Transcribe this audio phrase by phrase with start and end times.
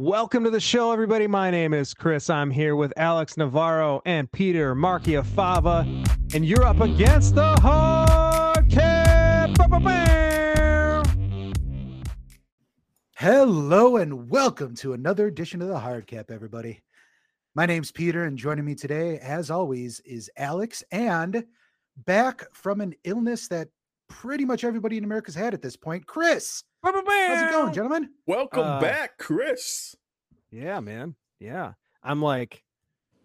[0.00, 1.26] Welcome to the show, everybody.
[1.26, 2.30] My name is Chris.
[2.30, 5.82] I'm here with Alex Navarro and Peter Marchiafava,
[6.32, 9.56] and you're up against the hard cap.
[13.16, 16.80] Hello and welcome to another edition of the Hard Cap, everybody.
[17.56, 21.44] My name's Peter, and joining me today, as always, is Alex, and
[22.06, 23.66] back from an illness that
[24.06, 26.62] pretty much everybody in America's had at this point, Chris.
[26.82, 26.94] How's
[27.42, 28.10] it going, gentlemen?
[28.26, 29.96] Welcome Uh, back, Chris.
[30.50, 31.16] Yeah, man.
[31.40, 31.72] Yeah.
[32.02, 32.62] I'm like,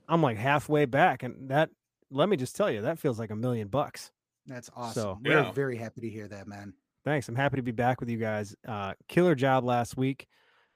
[0.07, 1.69] I'm like halfway back, and that.
[2.09, 4.11] Let me just tell you, that feels like a million bucks.
[4.45, 5.01] That's awesome.
[5.01, 5.51] So- We're Yeah.
[5.51, 6.73] very happy to hear that, man.
[7.03, 7.27] Thanks.
[7.27, 8.55] I'm happy to be back with you guys.
[8.67, 10.27] Uh, killer job last week.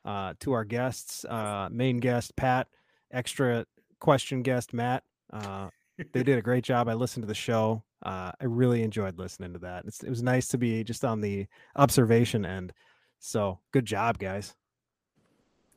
[0.04, 2.68] Uh, to our guests, uh, main guest Pat,
[3.12, 3.66] extra
[4.00, 5.04] question guest Matt.
[5.32, 5.70] Uh,
[6.14, 6.88] they did a great job.
[6.88, 7.84] I listened to the show.
[8.04, 9.86] Uh, I really enjoyed listening to that.
[9.86, 12.74] It's, it was nice to be just on the observation end.
[13.20, 14.56] So good job, guys.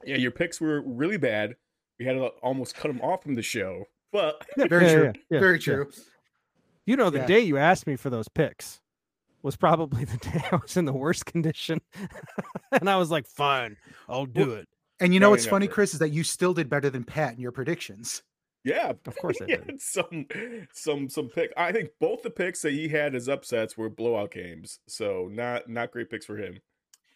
[0.05, 1.57] Yeah, your picks were really bad.
[1.99, 5.05] We had to almost cut them off from the show, but Very Yeah, true.
[5.05, 5.63] yeah, yeah, very yeah.
[5.63, 5.91] true.
[6.87, 7.27] You know, the Yeah.
[7.27, 8.81] day you asked me for those picks
[9.43, 11.81] was probably the day I was in the worst condition.
[12.73, 13.77] and I was like, fine,
[14.09, 14.69] I'll do it.
[15.01, 15.67] And you know Very what's funny.
[15.69, 18.23] Chris, is that you still did better than Pat in your predictions.
[18.65, 19.81] Yeah, Of course I did.
[19.81, 20.27] some
[20.73, 21.53] some some pick.
[21.57, 25.69] I think both the picks that he had as upsets were blowout games, so not
[25.69, 26.61] not great picks for him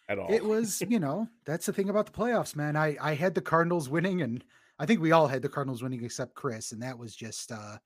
[0.09, 0.33] at all.
[0.33, 2.77] It was, you know, that's the thing about the playoffs, man.
[2.77, 4.45] I I had the Cardinals winning, and
[4.79, 7.77] I think we all had the Cardinals winning except Chris, and that was just uh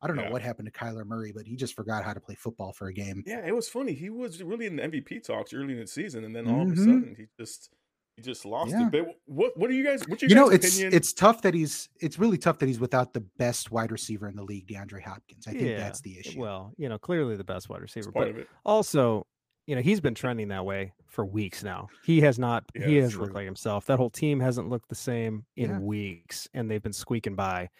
[0.00, 0.30] I don't know Yeah.
[0.30, 2.92] what happened to Kyler Murray, but he just forgot how to play football for a
[2.94, 3.24] game.
[3.26, 3.94] Yeah, it was funny.
[3.94, 6.68] He was really in the MVP talks early in the season, and then all of
[6.68, 6.78] a Mhm.
[6.78, 7.70] sudden he just
[8.18, 8.86] he just lost Yeah.
[8.88, 8.92] it.
[8.92, 10.02] But what what are you guys?
[10.08, 10.92] What's your You know, it's opinion?
[10.94, 14.34] it's tough that he's it's really tough that he's without the best wide receiver in
[14.36, 15.46] the league, DeAndre Hopkins.
[15.46, 16.40] I think that's the issue.
[16.40, 19.26] Well, you know, clearly the best wide receiver, but also,
[19.66, 21.88] you know, he's been trending that way for weeks now.
[22.04, 22.64] He has not.
[22.74, 23.22] Yeah, he hasn't true.
[23.22, 23.86] looked like himself.
[23.86, 25.78] That whole team hasn't looked the same in Yeah.
[25.78, 27.70] weeks, and they've been squeaking by.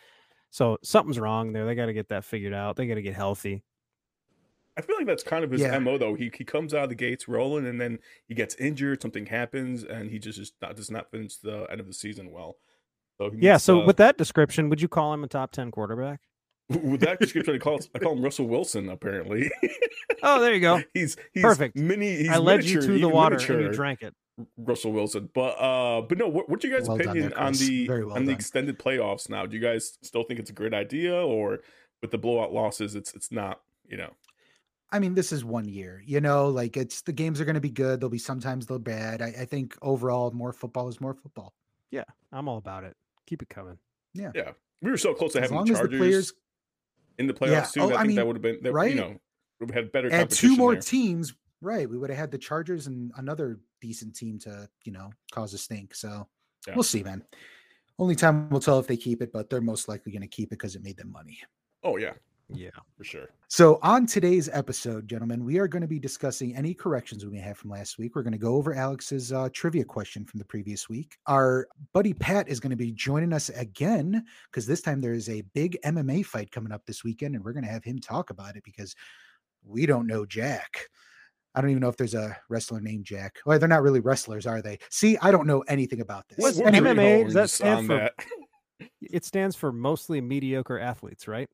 [0.51, 1.67] So something's wrong there.
[1.67, 2.77] They got to get that figured out.
[2.77, 3.63] They got to get healthy.
[4.79, 5.79] I feel like that's kind of his Yeah.
[5.81, 6.15] mo though.
[6.15, 9.83] He he comes out of the gates rolling, and then he gets injured, something happens,
[9.83, 12.57] and he just just not, does not finish the end of the season well.
[13.19, 13.55] So he Yeah.
[13.55, 16.21] needs, So uh, with that description, would you call him a top ten quarterback?
[16.69, 18.89] with that description, I call I call him Russell Wilson.
[18.89, 19.51] Apparently,
[20.23, 20.81] Oh, there you go.
[20.95, 21.77] he's he's Perfect.
[21.77, 22.15] Mini.
[22.17, 24.15] He's I led you to the even water and you drank it.
[24.57, 26.29] Russell Wilson, but uh, but no.
[26.29, 28.37] What, what's your guys' Well opinion there, on the Very well on the done.
[28.37, 29.45] extended playoffs now?
[29.47, 31.59] Do you guys still think it's a great idea, or
[32.03, 33.61] with the blowout losses, it's it's not?
[33.89, 34.11] You know,
[34.91, 37.61] I mean, this is one year, you know, like it's the games are going to
[37.61, 38.01] be good.
[38.01, 39.21] They'll be sometimes they'll bad.
[39.21, 41.53] I, I think overall, more football is more football.
[41.91, 42.97] Yeah, I'm all about it.
[43.27, 43.79] Keep it coming.
[44.15, 44.31] yeah.
[44.35, 44.53] Yeah.
[44.81, 46.33] We were so close to As having long the as the Chargers players
[47.19, 47.63] in the playoffs Yeah.
[47.65, 47.81] too.
[47.83, 48.91] Oh, I I think that would have been that, right?
[48.95, 49.17] You know,
[49.61, 50.81] we've had better add competition two more there.
[50.83, 51.91] teams, right?
[51.91, 55.59] We would have had the Chargers and another decent team to, you know, cause a
[55.59, 55.95] stink.
[55.95, 56.29] So
[56.67, 56.75] Yeah.
[56.77, 57.25] we'll see, man.
[57.99, 60.49] Only time will tell if they keep it, but they're most likely going to keep
[60.49, 61.39] it because it made them money.
[61.83, 62.13] Oh yeah,
[62.51, 62.71] Yeah.
[62.97, 63.29] for sure.
[63.49, 67.41] So, on today's episode, gentlemen, we are going to be discussing any corrections we may
[67.41, 68.15] have from last week.
[68.15, 71.17] We're going to go over Alex's uh, trivia question from the previous week.
[71.27, 75.29] Our buddy Pat is going to be joining us again because this time there is
[75.29, 78.31] a big MMA fight coming up this weekend, and we're going to have him talk
[78.31, 78.95] about it because
[79.65, 80.89] we don't know Jack.
[81.55, 83.39] I don't even know if there's a wrestler named Jack.
[83.45, 84.79] Well, they're not really wrestlers, are they?
[84.91, 86.39] See, I don't know anything about this.
[86.39, 88.15] What's We're MMA, does that stand for- that.
[89.01, 91.49] It stands for mostly mediocre athletes, right?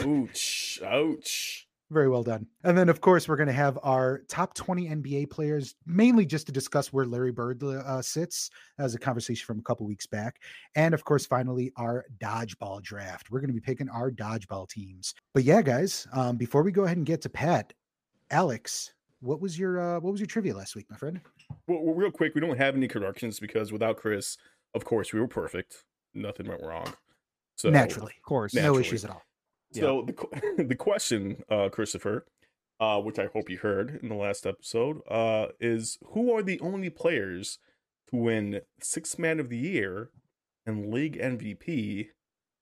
[0.00, 0.80] Ouch!
[0.84, 1.68] Ouch!
[1.90, 2.46] Very well done.
[2.64, 6.46] And then, of course, we're going to have our top 20 NBA players, mainly just
[6.46, 8.50] to discuss where Larry Bird uh, sits.
[8.78, 10.40] That was a conversation from a couple weeks back.
[10.74, 13.30] And of course, finally, our dodgeball draft.
[13.30, 15.14] We're going to be picking our dodgeball teams.
[15.34, 17.72] But yeah, guys, um, before we go ahead and get to Pat,
[18.30, 21.20] Alex, what was your uh, what was your trivia last week, my friend?
[21.68, 24.36] Well, well, real quick, we don't have any corrections because without Chris,
[24.74, 25.84] of course, we were perfect.
[26.14, 26.92] Nothing went wrong.
[27.56, 28.54] So Naturally, Of course.
[28.54, 29.22] no issues at all.
[29.80, 32.26] So the the question, uh, Christopher,
[32.80, 36.60] uh, which I hope you heard in the last episode, uh, is who are the
[36.60, 37.58] only players
[38.10, 40.10] to win Six Man of the Year
[40.66, 42.08] and League MVP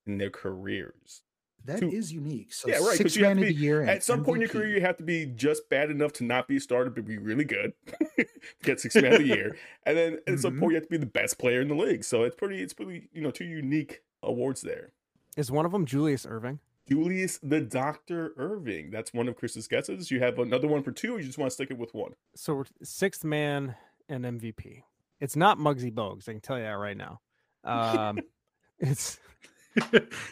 [0.06, 1.22] in their careers?
[1.64, 2.52] That is Two- unique.
[2.52, 3.80] So Yeah, right, 'cause six you have man to of the be- year.
[3.82, 6.24] and At some point in your career, you have to be just bad enough to
[6.24, 7.72] not be started, but be really good,
[8.16, 8.26] to
[8.64, 10.58] get Six Man of the Year, and then at some Mhm.
[10.58, 12.02] point you have to be the best player in the league.
[12.02, 14.90] So it's pretty, it's pretty, you know, two unique awards there.
[15.36, 16.58] Is one of them Julius Erving?
[16.88, 18.90] Julius the Doctor Erving.
[18.90, 20.10] That's one of Chris's guesses.
[20.10, 21.14] You have another one for two.
[21.14, 22.12] Or you just want to stick it with one.
[22.34, 23.74] So we're sixth man
[24.08, 24.82] and MVP.
[25.20, 26.28] It's not Muggsy Bogues.
[26.28, 27.20] I can tell you that right now.
[27.64, 28.18] Um,
[28.80, 29.18] it's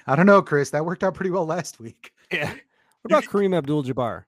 [0.06, 0.70] I don't know, Chris.
[0.70, 2.12] That worked out pretty well last week.
[2.32, 2.52] yeah.
[3.02, 4.24] What about Kareem Abdul-Jabbar?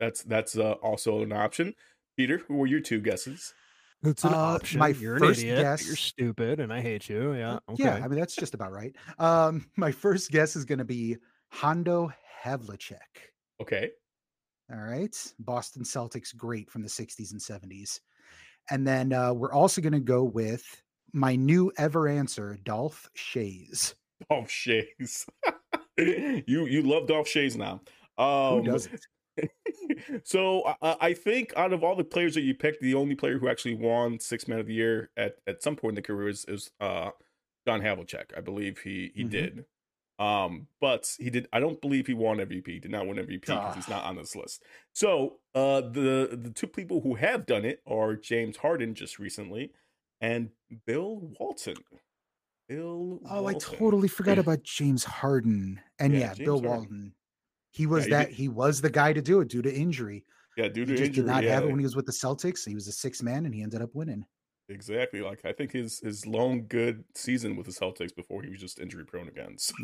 [0.00, 1.74] That's that's uh, also an option.
[2.16, 3.52] Peter, who were your two guesses?
[4.02, 4.78] It's an Uh, option.
[4.78, 5.82] my You're an first idiot.
[5.84, 7.34] You're stupid, and I hate you.
[7.34, 7.58] Yeah.
[7.68, 7.84] Okay.
[7.84, 8.96] Yeah, I mean that's just about right.
[9.18, 11.18] Um, my first guess is going to be
[11.50, 12.10] Hondo
[12.44, 13.30] Havlicek.
[13.60, 13.90] Okay.
[14.72, 18.00] All right, Boston Celtics, great from the '60s and '70s,
[18.70, 20.82] and then uh, we're also going to go with
[21.12, 23.94] my new ever answer, Dolph Schayes.
[24.28, 25.28] Dolph Schayes.
[26.46, 27.80] you you love Dolph Schayes now.
[28.16, 29.00] Um, Who doesn't?
[30.24, 33.38] so I, I think out of all the players that you picked, the only player
[33.38, 36.28] who actually won six man of the year at, at some point in the career
[36.28, 37.10] is, is uh,
[37.66, 38.36] John Havlicek.
[38.36, 39.30] I believe he he Mhm.
[39.30, 39.64] did.
[40.20, 41.48] Um, but he did.
[41.52, 42.66] I don't believe he won MVP.
[42.68, 43.92] He did not win MVP because he's Ah.
[43.92, 44.62] not on this list.
[44.92, 49.72] So uh, the the two people who have done it are James Harden just recently
[50.20, 50.50] and
[50.86, 51.76] Bill Walton.
[52.68, 53.20] Bill.
[53.28, 55.80] Oh, I totally forgot about James Harden.
[55.98, 56.68] And Yeah, yeah, Bill Harden.
[56.70, 57.12] Walton.
[57.72, 60.24] He was he that did- he was the guy to do it due to injury.
[60.56, 61.22] Yeah, due He to just injury.
[61.22, 61.54] did not yeah.
[61.54, 62.66] have it when he was with the Celtics.
[62.68, 64.24] He was a six man and he ended up winning.
[64.70, 65.20] Exactly.
[65.20, 68.78] Like I think his his lone good season with the Celtics before he was just
[68.78, 69.56] injury prone again.
[69.58, 69.74] So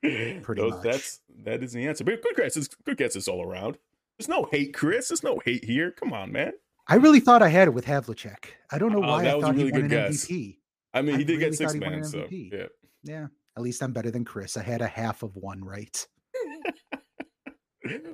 [0.00, 0.82] pretty those- much.
[0.82, 2.04] that's that is the answer.
[2.04, 3.76] But good guesses, good guesses all around.
[4.18, 5.08] There's no hate, Chris.
[5.08, 5.90] There's no hate here.
[5.90, 6.52] Come on, man.
[6.88, 8.44] I really thought I had it with Havlicek.
[8.70, 10.06] I don't know Oh, why that I was a thought really he won good an
[10.10, 10.26] guess.
[10.26, 10.56] MVP.
[10.94, 12.66] I mean, I he did really get six thought man, so yeah.
[13.02, 13.26] Yeah,
[13.56, 14.56] at least I'm better than Chris.
[14.56, 16.06] I had a half of one right.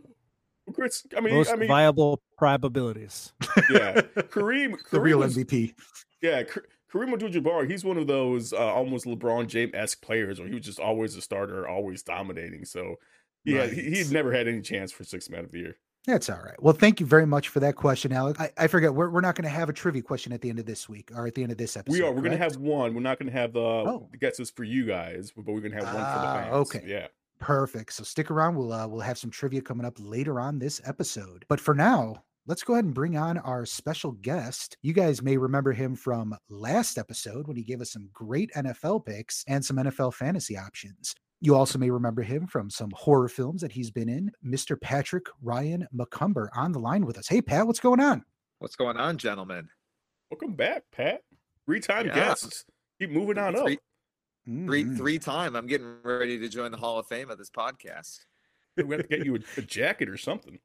[0.74, 3.32] Chris, I mean, Most I mean, viable probabilities.
[3.70, 3.94] Yeah,
[4.30, 5.74] Kareem, the real was- MVP.
[6.20, 6.42] Yeah,
[6.92, 10.78] Kareem Abdul-Jabbar, he's one of those uh, almost LeBron James-esque players where he was just
[10.78, 12.64] always a starter, always dominating.
[12.64, 12.96] So,
[13.44, 13.92] yeah, he, Right.
[13.96, 15.76] he'd never had any chance for six man of the year.
[16.06, 16.60] That's all right.
[16.62, 18.38] Well, thank you very much for that question, Alex.
[18.40, 20.58] I, I forget we're, we're not going to have a trivia question at the end
[20.58, 21.96] of this week or at the end of this episode.
[21.96, 22.10] we are.
[22.12, 22.92] We're going to have one.
[22.94, 24.08] We're not going to have the Oh.
[24.10, 26.54] the guesses for you guys, but we're going to have one for the Ah, fans.
[26.54, 26.82] okay.
[26.86, 27.06] Yeah.
[27.38, 27.92] Perfect.
[27.92, 28.56] So stick around.
[28.56, 31.44] We'll uh, we'll have some trivia coming up later on this episode.
[31.48, 34.76] But for now, let's go ahead and bring on our special guest.
[34.82, 39.06] You guys may remember him from last episode when he gave us some great NFL
[39.06, 41.14] picks and some NFL fantasy options.
[41.40, 44.30] You also may remember him from some horror films that he's been in.
[44.44, 44.80] Mr.
[44.80, 47.28] Patrick Ryan McCumber on the line with us.
[47.28, 48.24] Hey Pat, what's going on?
[48.58, 49.68] What's going on, gentlemen?
[50.30, 51.22] Welcome back, Pat.
[51.66, 52.14] Three time Yeah.
[52.14, 52.64] guests.
[53.00, 53.64] Keep moving on up.
[53.66, 53.78] Three,
[54.46, 54.96] three, Mhm.
[54.96, 55.56] three time.
[55.56, 58.20] I'm getting ready to join the Hall of Fame of this podcast.
[58.76, 60.58] We have to get you a, a jacket or something.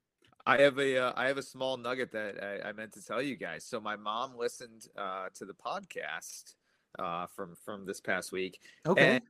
[0.47, 3.21] I have a uh, I have a small nugget that I, I meant to tell
[3.21, 3.65] you guys.
[3.65, 6.55] So my mom listened uh, to the podcast
[6.97, 9.15] uh, from from this past week, Okay.
[9.15, 9.21] and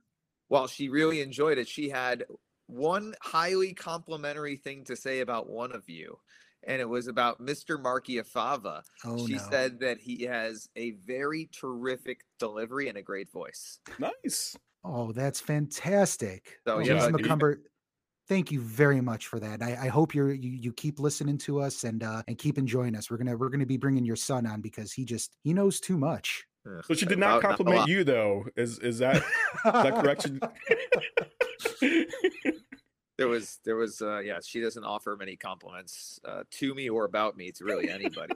[0.46, 2.24] while she really enjoyed it, she had
[2.68, 6.18] one highly complimentary thing to say about one of you,
[6.66, 7.82] and it was about Mr.
[7.82, 8.82] Marchiafava.
[9.04, 9.42] oh she no.
[9.50, 13.80] said that he has a very terrific delivery and a great voice.
[13.98, 14.56] Nice.
[14.84, 16.60] Oh, that's fantastic.
[16.66, 17.18] So, Oh, yeah, Mrs.
[17.18, 17.56] you- McCumber,
[18.28, 19.62] thank you very much for that.
[19.62, 22.94] I, I hope you're you, you keep listening to us and uh and keep enjoying
[22.96, 23.10] us.
[23.10, 25.96] We're gonna we're gonna be bringing your son on because he just he knows too
[25.98, 26.44] much.
[26.66, 27.88] Ugh, So she did not about- compliment lot.
[27.88, 28.44] you though.
[28.56, 29.22] Is is that is
[29.64, 30.40] that correction?
[33.16, 34.38] There was, there was, uh, yeah.
[34.46, 38.32] She doesn't offer many compliments uh, to me or about me to really anybody.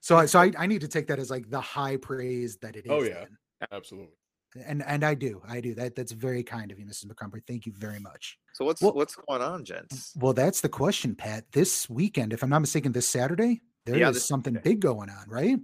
[0.00, 2.74] So I so I, I need to take that as like the high praise that
[2.74, 2.90] it is.
[2.90, 3.20] Oh, yeah.
[3.20, 3.68] then.
[3.70, 4.16] Absolutely.
[4.64, 5.42] And and I do.
[5.46, 5.74] I do.
[5.74, 7.06] That that's very kind of you, Mrs.
[7.06, 7.40] McCumber.
[7.46, 8.38] Thank you very much.
[8.54, 10.12] So what's Well- what's going on, gents?
[10.16, 11.44] Well, that's the question, Pat.
[11.52, 14.70] This weekend, if I'm not mistaken, this Saturday, there is Yeah, this something Saturday.
[14.70, 15.58] big going on, right?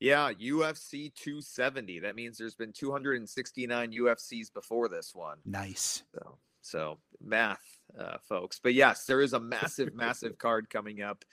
[0.00, 2.00] Yeah, UFC 270.
[2.00, 5.38] That means there's been 269 UFCs before this one.
[5.46, 6.02] Nice.
[6.14, 7.62] So, so math,
[7.98, 8.60] uh, folks.
[8.62, 11.24] But yes, there is a massive, massive card coming up.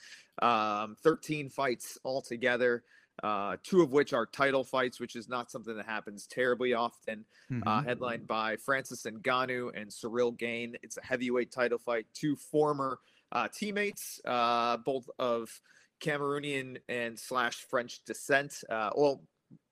[0.41, 2.85] Um, 13 fights altogether.
[3.21, 7.25] Uh, two of which are title fights, which is not something that happens terribly often.
[7.51, 7.85] Uh, Mhm.
[7.85, 10.75] headlined by Francis Ngannou and Ciryl Gane.
[10.81, 12.07] It's a heavyweight title fight.
[12.13, 12.99] Two former
[13.31, 15.61] uh, teammates, uh, both of
[15.99, 18.63] Cameroonian and slash French descent.
[18.69, 19.23] Uh, well,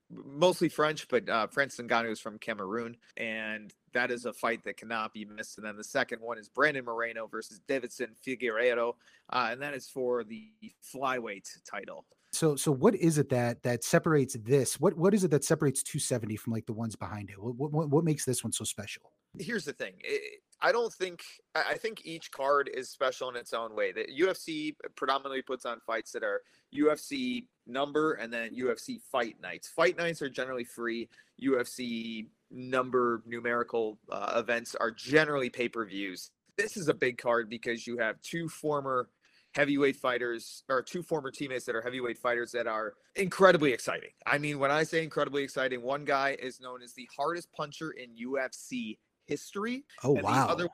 [0.09, 4.77] mostly French, but uh, Francis Ngannou is from Cameroon, and that is a fight that
[4.77, 5.57] cannot be missed.
[5.57, 8.95] And then the second one is Brandon Moreno versus Deiveson Figueiredo,
[9.31, 10.51] uh, and that is for the
[10.83, 12.05] flyweight title.
[12.31, 14.79] So so what is it that that separates this?
[14.79, 17.41] What what is it that separates 270 from like the ones behind it?
[17.41, 19.11] What what, what makes this one so special?
[19.39, 20.19] here's the thing i
[20.63, 21.23] I don't think
[21.55, 23.91] I think each card is special in its own way.
[23.91, 29.67] The UFC predominantly puts on fights that are UFC number and then UFC fight nights.
[29.67, 31.09] Fight nights are generally free.
[31.41, 36.29] UFC number numerical uh, events are generally pay per views.
[36.57, 39.09] This is a big card because you have two former
[39.53, 44.11] heavyweight fighters or two former teammates that are heavyweight fighters that are incredibly exciting.
[44.25, 47.91] I mean, when I say incredibly exciting, one guy is known as the hardest puncher
[47.91, 49.83] in UFC history.
[50.03, 50.47] Oh and wow.
[50.47, 50.69] The other,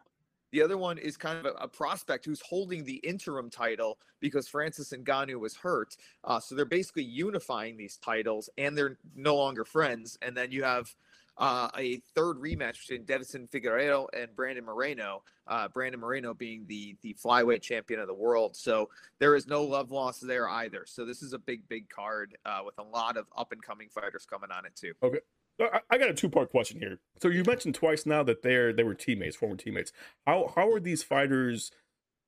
[0.51, 4.47] The other one is kind of a, a prospect who's holding the interim title because
[4.47, 5.95] Francis Ngannou was hurt.
[6.23, 10.17] Uh, so they're basically unifying these titles, and they're no longer friends.
[10.21, 10.95] And then you have
[11.37, 15.23] uh, a third rematch between Deiveson Figueiredo and Brandon Moreno.
[15.45, 18.55] Uh, Brandon Moreno being the the flyweight champion of the world.
[18.55, 18.89] So
[19.19, 20.83] there is no love lost there either.
[20.85, 23.89] So this is a big, big card uh, with a lot of up and coming
[23.89, 24.93] fighters coming on it too.
[25.03, 25.19] Okay.
[25.59, 26.99] I, I got a two part question here.
[27.21, 29.91] So you mentioned twice now that they're they were teammates, former teammates.
[30.25, 31.71] How how are these fighters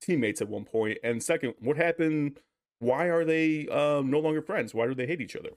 [0.01, 0.99] teammates at one point?
[1.03, 2.39] And second, what happened?
[2.79, 4.73] Why are they um, no longer friends?
[4.73, 5.49] Why do they hate each other?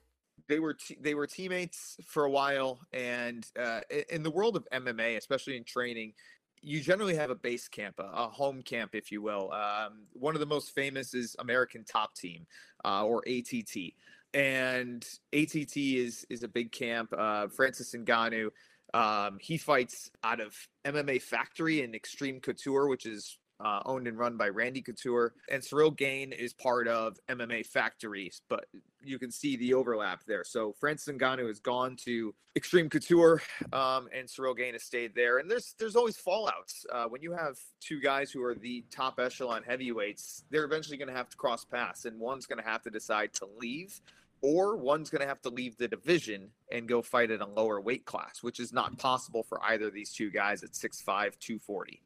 [0.52, 3.80] They were t- they were teammates for a while, and uh,
[4.10, 6.12] in the world of MMA, especially in training,
[6.60, 9.50] you generally have a base camp, a, a home camp, if you will.
[9.50, 12.46] Um, one of the most famous is American Top Team,
[12.84, 13.94] uh, or ATT,
[14.34, 17.14] and ATT is is a big camp.
[17.16, 18.50] Uh, Francis Ngannou,
[18.92, 20.54] um, he fights out of
[20.84, 25.34] MMA Factory in Extreme Couture, which is uh, owned and run by Randy Couture.
[25.50, 28.66] And Ciryl Gane is part of MMA Factories, but
[29.04, 30.44] you can see the overlap there.
[30.44, 33.40] So Francis Ngannou has gone to Extreme Couture,
[33.72, 35.38] um, and Ciryl Gane has stayed there.
[35.38, 39.18] And there's there's always fallouts uh, when you have two guys who are the top
[39.18, 40.44] echelon heavyweights.
[40.50, 43.32] They're eventually going to have to cross paths, and one's going to have to decide
[43.34, 44.00] to leave.
[44.44, 47.80] Or one's going to have to leave the division and go fight at a lower
[47.80, 51.04] weight class, which is not possible for either of these two guys at 6'5,
[51.38, 52.02] 240.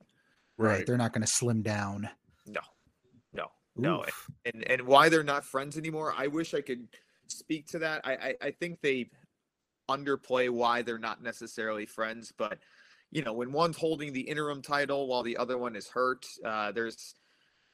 [0.58, 0.86] Right.
[0.86, 2.08] They're not going to slim down.
[2.46, 2.60] No,
[3.32, 4.04] no, no.
[4.44, 6.14] And and why they're not friends anymore?
[6.16, 6.88] I wish I could
[7.26, 8.00] speak to that.
[8.04, 9.10] I I, I think they
[9.88, 12.58] underplay why they're not necessarily friends, but
[13.10, 16.72] you know, when one's holding the interim title while the other one is hurt, uh,
[16.72, 17.14] there's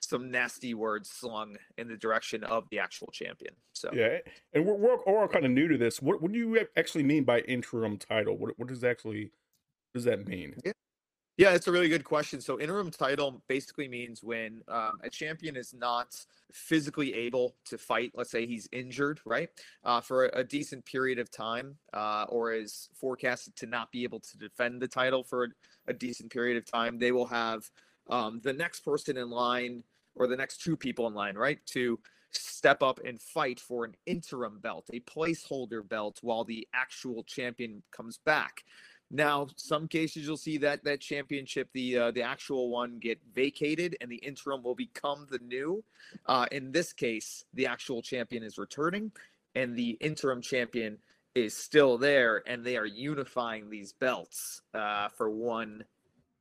[0.01, 3.55] some nasty words slung in the direction of the actual champion.
[3.73, 4.19] So yeah,
[4.53, 6.03] and we're we're, we're all kind of new to this.
[6.03, 8.37] What what do you actually mean by interim title?
[8.37, 9.31] What what does actually
[9.95, 10.55] does that mean?
[10.65, 10.73] Yeah.
[11.43, 12.41] Yeah, it's a really good question.
[12.41, 16.15] So, interim title basically means when um, a champion is not
[16.53, 19.49] physically able to fight, let's say he's injured, right,
[19.83, 24.05] uh, for a, a, decent period of time, uh, or is forecasted to not be
[24.05, 25.49] able to defend the title for a,
[25.89, 27.69] a decent period of time, they will have
[28.09, 29.83] um, the next person in line
[30.15, 31.99] or the next two people in line, right, to
[32.31, 37.83] step up and fight for an interim belt, a placeholder belt, while the actual champion
[37.91, 38.63] comes back.
[39.15, 43.95] Now, some cases you'll see that that championship, the uh, the actual one, get vacated,
[44.01, 45.85] and the interim will become the new.
[46.25, 49.13] Uh, in this case, the actual champion is returning,
[49.55, 50.97] and the interim champion
[51.35, 55.85] is still there, and they are unifying these belts uh, for one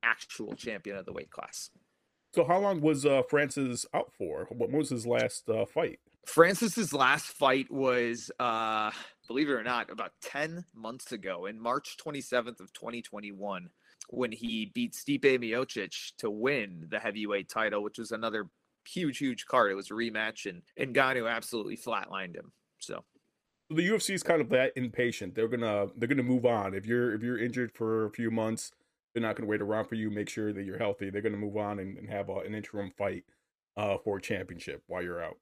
[0.02, 1.70] actual champion of the weight class.
[2.34, 4.46] So, how long was uh, Francis out for?
[4.50, 6.00] What was his last uh, fight?
[6.26, 8.90] Francis's last fight was, uh,
[9.26, 13.68] believe it or not, about 10 months ago in March 27th of 2021
[14.08, 18.48] when he beat Stipe Miocic to win the heavyweight title, which was another
[18.86, 19.70] huge, huge card.
[19.70, 22.52] It was a rematch, and and Ngannou absolutely flatlined him.
[22.78, 23.04] So
[23.70, 25.34] the UFC is kind of that impatient.
[25.34, 26.74] They're gonna they're gonna move on.
[26.74, 28.72] If you're if you're injured for a few months,
[29.14, 30.10] they're not gonna wait around for you.
[30.10, 31.10] Make sure that you're healthy.
[31.10, 33.24] They're gonna move on and, and have a, an interim fight
[33.76, 35.36] uh, for a championship while you're out.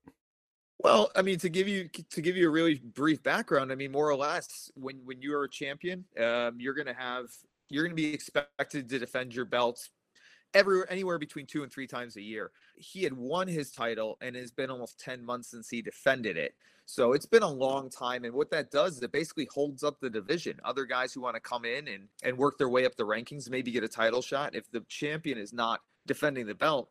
[0.82, 3.92] Well, I mean, to give you to give you a really brief background, I mean,
[3.92, 7.26] more or less, when when you are a champion, um, you're going to have
[7.68, 9.90] you're going to be expected to defend your belts
[10.54, 12.50] every anywhere between two and three times a year.
[12.76, 16.54] He had won his title, and it's been almost ten months since he defended it.
[16.86, 20.00] So it's been a long time, and what that does is it basically holds up
[20.00, 20.58] the division.
[20.64, 23.50] Other guys who want to come in and and work their way up the rankings,
[23.50, 24.54] maybe get a title shot.
[24.54, 26.88] If the champion is not defending the belt,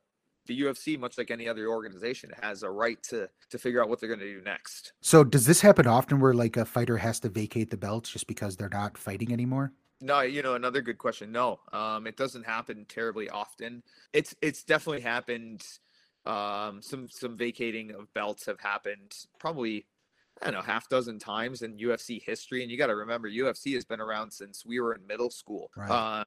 [0.49, 3.99] the UFC, much like any other organization, has a right to to figure out what
[3.99, 4.93] they're going to do next.
[4.99, 8.27] So, does this happen often, where like a fighter has to vacate the belts just
[8.27, 9.71] because they're not fighting anymore?
[10.01, 11.31] No, you know, another good question.
[11.31, 13.83] No, um, it doesn't happen terribly often.
[14.11, 15.63] It's it's definitely happened.
[16.25, 19.85] Um, some some vacating of belts have happened probably
[20.41, 22.61] I don't know, half dozen times in UFC history.
[22.63, 25.69] And you got to remember, UFC has been around since we were in middle school.
[25.75, 25.89] Right.
[25.89, 26.23] Uh,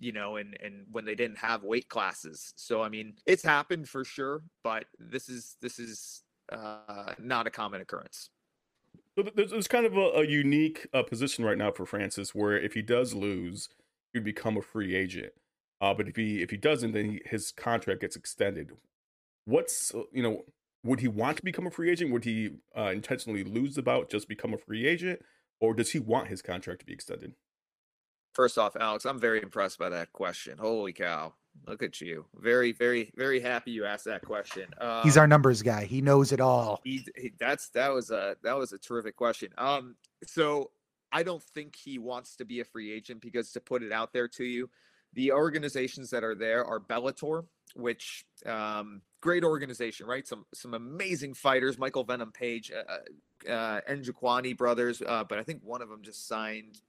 [0.00, 2.52] you know, and and when they didn't have weight classes.
[2.56, 7.50] So I mean, it's happened for sure, but this is this is uh, not a
[7.50, 8.30] common occurrence.
[9.16, 12.74] So there's, kind of a, a unique uh, position right now for Francis, where if
[12.74, 13.68] he does lose,
[14.12, 15.32] he'd become a free agent.
[15.80, 18.72] Uh, but if he if he doesn't, then he, his contract gets extended.
[19.44, 20.44] What's uh, you know,
[20.82, 22.12] would he want to become a free agent?
[22.12, 25.20] Would he uh, intentionally lose the bout just become a free agent,
[25.60, 27.34] or does he want his contract to be extended?
[28.40, 30.56] First off, Alex, I'm very impressed by that question.
[30.56, 31.34] Holy cow.
[31.66, 32.24] Look at you.
[32.40, 34.64] Very, very, very happy you asked that question.
[34.80, 35.84] Um, He's our numbers guy.
[35.84, 36.80] He knows it all.
[36.82, 39.50] He, he, that's that was a that was a terrific question.
[39.58, 39.94] Um,
[40.24, 40.70] so
[41.12, 44.14] I don't think he wants to be a free agent because to put it out
[44.14, 44.70] there to you,
[45.12, 47.44] The organizations that are there are Bellator,
[47.74, 50.26] which um, great organization, right?
[50.26, 51.78] Some some amazing fighters.
[51.78, 56.28] Michael Venom Page, uh, uh, Njokuani brothers, uh, but I think one of them just
[56.28, 56.80] signed.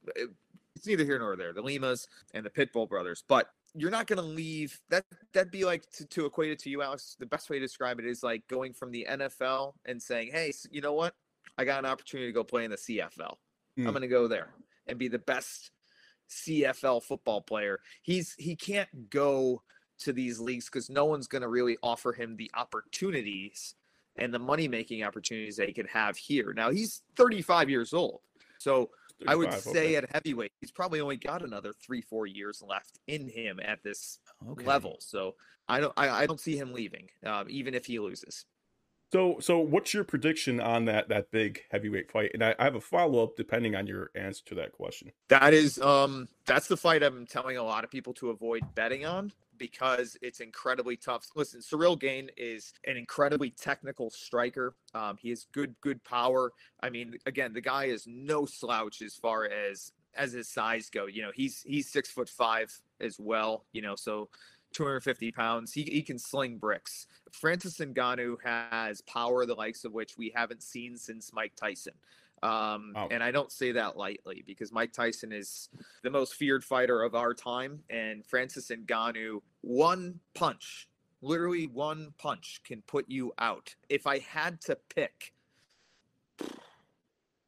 [0.82, 1.52] It's neither here nor there.
[1.52, 5.64] The Limas and the Pitbull brothers, but you're not going to leave that that'd be
[5.64, 8.22] like to, to equate it to you alex the best way to describe it is
[8.22, 11.14] like going from the nfl and saying hey you know what?
[11.56, 13.36] I got an opportunity to go play in the cfl
[13.78, 13.88] i'm hmm.
[13.88, 14.50] going to go there
[14.86, 15.70] and be the best
[16.28, 17.78] cfl football player.
[18.02, 19.62] He's he can't go
[20.00, 23.74] to these leagues because no one's going to really offer him the opportunities
[24.16, 26.52] and the money making opportunities that he could have here.
[26.54, 28.20] Now he's 35 years old
[28.62, 28.90] so
[29.26, 29.96] I would say okay.
[29.96, 34.18] at heavyweight, he's probably only got another three, four years left in him at this
[34.48, 34.64] okay.
[34.64, 34.96] level.
[35.00, 35.34] So
[35.68, 38.44] I don't, I, I, don't see him leaving, um, even if he loses.
[39.12, 42.30] So, so what's your prediction on that that big heavyweight fight?
[42.32, 45.12] And I, I have a follow up depending on your answer to that question.
[45.28, 49.04] That is, um, that's the fight I'm telling a lot of people to avoid betting
[49.04, 51.24] on because it's incredibly tough.
[51.36, 54.74] Listen, Ciryl Gane is an incredibly technical striker.
[54.92, 56.52] Um, he has good, good power.
[56.82, 61.06] I mean, again, the guy is no slouch as far as as his size go.
[61.06, 63.66] You know, he's he's six foot five as well.
[63.72, 64.30] You know, so
[64.72, 65.72] 250 pounds.
[65.72, 67.06] He, he can sling bricks.
[67.30, 71.94] Francis Ngannou has power the likes of which we haven't seen since Mike Tyson.
[72.42, 73.06] Um, oh.
[73.10, 75.68] And I don't say that lightly because Mike Tyson is
[76.02, 77.80] the most feared fighter of our time.
[77.88, 80.88] And Francis Ngannou, one punch,
[81.22, 83.74] literally one punch, can put you out.
[83.88, 85.32] If I had to pick,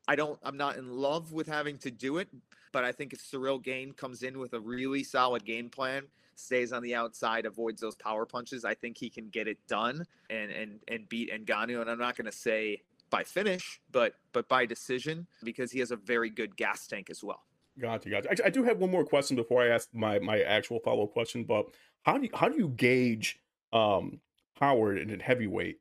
[0.09, 2.29] I don't, I'm not in love with having to do it.
[2.73, 6.73] But I think if Ciryl Gane comes in with a really solid game plan, stays
[6.73, 10.51] on the outside, avoids those power punches, I think he can get it done and
[10.51, 11.81] and and beat Ngannou.
[11.81, 15.93] And I'm not going to say by finish, but but by decision because he has
[15.93, 17.45] a very good gas tank as well.
[17.81, 18.31] Gotcha, gotcha.
[18.31, 21.13] Actually, I do have one more question before I ask my my actual follow up
[21.13, 21.45] question.
[21.45, 21.67] But
[22.03, 23.41] how do you, how do you gauge
[23.73, 24.21] um
[24.61, 25.81] Howard in heavyweight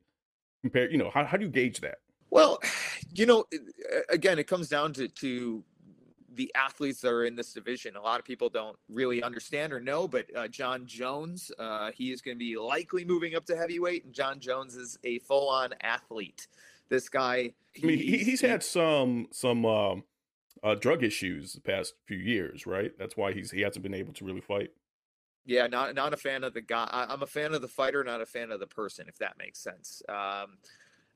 [0.62, 0.90] compare?
[0.90, 1.98] You know, how how do you gauge that?
[2.30, 2.58] Well,
[3.14, 3.44] you know,
[4.08, 5.62] again, it comes down to to
[6.34, 7.94] the athletes that are in this division.
[7.94, 12.10] A lot of people don't really understand or know, but uh, Jon Jones, uh, he
[12.10, 15.48] is going to be likely moving up to heavyweight, and John Jones is a full
[15.48, 16.48] on athlete
[16.88, 17.52] this guy.
[17.80, 20.04] I mean, he's, he's had some some um,
[20.64, 22.92] uh, drug issues the past few years, right?
[22.98, 24.70] That's why he's he hasn't been able to really fight.
[25.44, 26.88] Yeah, not not a fan of the guy.
[26.90, 29.36] I, am a fan of the fighter, not a fan of the person, if that
[29.38, 30.02] makes sense.
[30.08, 30.56] Um,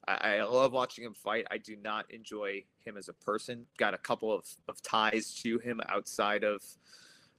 [0.06, 1.46] I, I, love watching him fight.
[1.50, 3.64] I do not enjoy him as a person.
[3.78, 6.62] Got a couple of, of ties to him outside of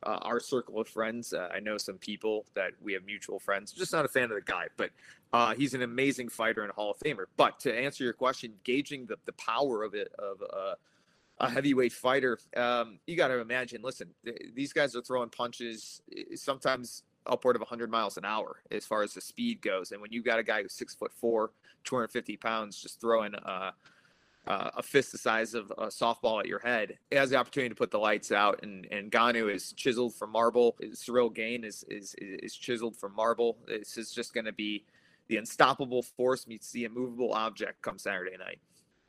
[0.04, 1.32] uh, our circle of friends.
[1.32, 3.72] Uh, I know some people that we have mutual friends.
[3.72, 4.89] Just not a fan of the guy, but
[5.32, 7.26] uh, he's an amazing fighter and Hall of Famer.
[7.38, 10.74] But to answer your question, gauging the, the power of it of uh,
[11.39, 13.82] a heavyweight fighter, um, you got to imagine.
[13.82, 16.02] Listen, th- these guys are throwing punches
[16.36, 19.91] sometimes upward of 100 miles an hour as far as the speed goes.
[19.91, 21.52] And when you've got a guy who's six foot four,
[21.84, 23.71] 250 pounds, just throwing uh,
[24.47, 26.97] uh, a fist the size of a softball at your head.
[27.12, 30.32] It has the opportunity to put the lights out, and and Ngannou is chiseled from
[30.32, 30.75] marble.
[30.93, 33.58] Ciryl Gane is is is chiseled from marble.
[33.67, 34.86] This is just going to be
[35.28, 38.60] the unstoppable force meets the immovable object come Saturday night.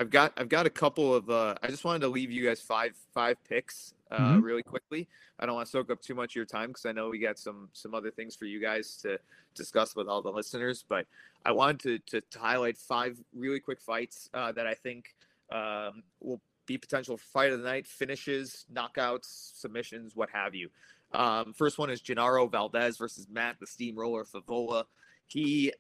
[0.01, 1.29] I've got I've got a couple of.
[1.29, 4.41] Uh, I just wanted to leave you guys five five picks uh, mm-hmm.
[4.41, 5.07] really quickly.
[5.39, 7.19] I don't want to soak up too much of your time because I know we
[7.19, 9.19] got some some other things for you guys to
[9.55, 10.83] discuss with all the listeners.
[10.89, 11.07] But
[11.45, 15.15] I wanted to to, to highlight five really quick fights uh, that I think
[15.53, 20.71] um, will be potential fight of the night, finishes, knockouts, submissions, what have you.
[21.13, 24.85] Um, first one is Genaro Valdez versus Matt the Steamroller Frevola.
[25.27, 25.73] He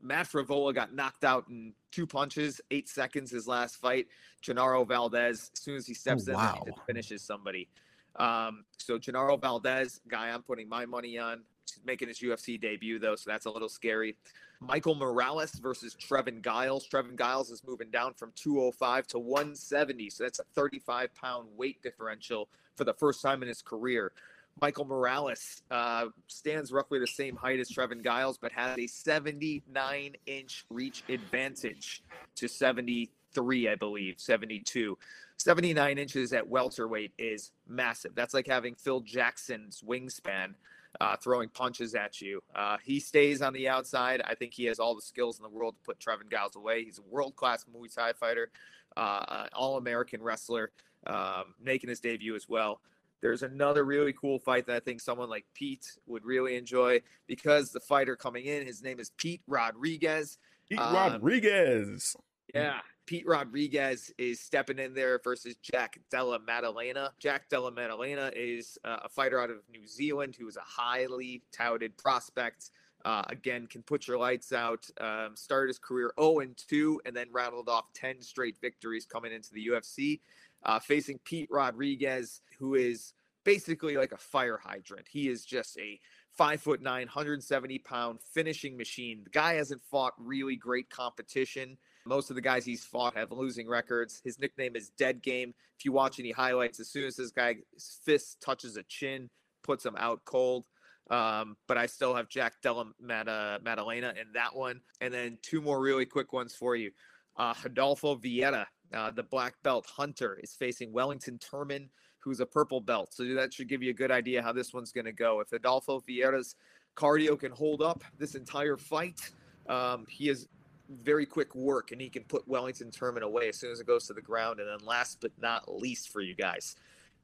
[0.00, 4.06] Matt Frevola got knocked out in two punches, eight seconds his last fight.
[4.42, 6.62] Genaro Valdez, as soon as he steps oh, in, wow.
[6.66, 7.68] he finishes somebody.
[8.16, 11.42] Um, so Genaro Valdez, guy I'm putting my money on,
[11.74, 14.16] He's making his UFC debut though, so that's a little scary.
[14.60, 16.86] Michael Morales versus Trevin Giles.
[16.88, 21.82] Trevin Giles is moving down from 205 to 170, so that's a 35 pound weight
[21.82, 24.12] differential for the first time in his career.
[24.60, 30.14] Michael Morales uh, stands roughly the same height as Trevin Giles, but has a 79
[30.26, 32.02] inch reach advantage
[32.36, 34.96] to 73, I believe, 72.
[35.36, 38.14] 79 inches at welterweight is massive.
[38.14, 40.54] That's like having Phil Jackson's wingspan
[41.00, 42.40] uh, throwing punches at you.
[42.54, 44.22] Uh, he stays on the outside.
[44.24, 46.84] I think he has all the skills in the world to put Trevin Giles away.
[46.84, 48.50] He's a world class Muay Thai fighter,
[48.96, 50.70] uh, all American wrestler,
[51.06, 52.80] um, making his debut as well.
[53.24, 57.72] There's another really cool fight that I think someone like Pete would really enjoy because
[57.72, 60.36] the fighter coming in, his name is Pete Rodriguez.
[60.68, 62.14] Pete um, Rodriguez.
[62.54, 62.80] Yeah.
[63.06, 67.12] Pete Rodriguez is stepping in there versus Jack Della Maddalena.
[67.18, 71.42] Jack Della Maddalena is uh, a fighter out of New Zealand who is a highly
[71.50, 72.72] touted prospect.
[73.06, 74.86] Uh, again, can put your lights out.
[75.00, 79.32] Um, started his career 0 and 2, and then rattled off 10 straight victories coming
[79.32, 80.20] into the UFC.
[80.64, 83.12] Uh, facing Pete Rodriguez, who is
[83.44, 85.06] basically like a fire hydrant.
[85.10, 86.00] He is just a
[86.36, 89.22] five foot nine, 170 pound finishing machine.
[89.24, 91.76] The guy hasn't fought really great competition.
[92.06, 94.20] Most of the guys he's fought have losing records.
[94.24, 95.54] His nickname is Dead Game.
[95.78, 97.56] If you watch any highlights, as soon as this guy's
[98.04, 99.30] fist touches a chin,
[99.62, 100.64] puts him out cold.
[101.10, 104.80] Um, but I still have Jack Della Maddalena in that one.
[105.00, 106.90] And then two more really quick ones for you.
[107.36, 112.80] Uh, Rodolfo Vieira, uh, the black belt hunter, is facing Wellington Turman, who's a purple
[112.80, 113.12] belt.
[113.12, 115.40] So that should give you a good idea how this one's going to go.
[115.40, 116.56] If Rodolfo Vieira's
[116.96, 119.30] cardio can hold up this entire fight,
[119.68, 120.48] um, he has
[120.90, 124.06] very quick work and he can put Wellington Turman away as soon as it goes
[124.06, 124.60] to the ground.
[124.60, 126.76] And then last but not least for you guys,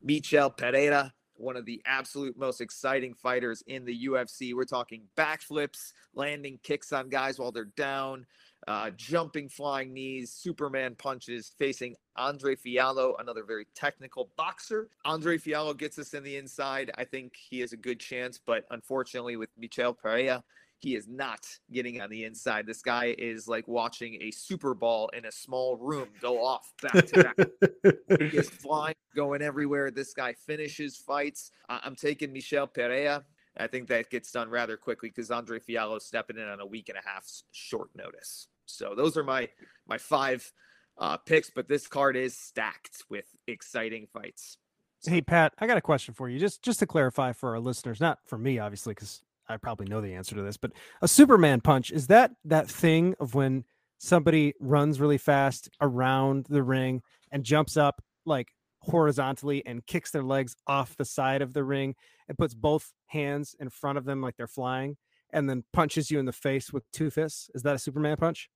[0.02, 4.54] Michel Pereira, one of the absolute most exciting fighters in the UFC.
[4.54, 8.26] We're talking backflips, landing kicks on guys while they're down,
[8.70, 14.88] uh, jumping flying knees, Superman punches, facing Andre Fialho, another very technical boxer.
[15.04, 16.92] Andre Fialho gets us in the inside.
[16.96, 20.44] I think he has a good chance, but unfortunately, with Michel Pereira,
[20.78, 22.64] he is not getting on the inside.
[22.64, 27.06] This guy is like watching a Super Bowl in a small room go off back
[27.06, 28.20] to back.
[28.20, 29.90] he is flying, going everywhere.
[29.90, 31.50] This guy finishes fights.
[31.68, 33.24] I'm taking Michel Pereira.
[33.56, 36.88] I think that gets done rather quickly because Andre Fialho stepping in on a week
[36.88, 38.46] and a half short notice.
[38.70, 39.48] So those are my
[39.86, 40.50] my five
[40.98, 44.58] uh, picks, but this card is stacked with exciting fights.
[45.04, 46.38] Hey Pat, I got a question for you.
[46.38, 50.00] Just just to clarify for our listeners, not for me obviously cuz I probably know
[50.00, 53.64] the answer to this, but a Superman punch is that that thing of when
[53.98, 57.02] somebody runs really fast around the ring
[57.32, 58.48] and jumps up like
[58.82, 61.94] horizontally and kicks their legs off the side of the ring
[62.28, 64.96] and puts both hands in front of them like they're flying
[65.32, 67.50] and then punches you in the face with two fists.
[67.54, 68.48] Is that a Superman punch?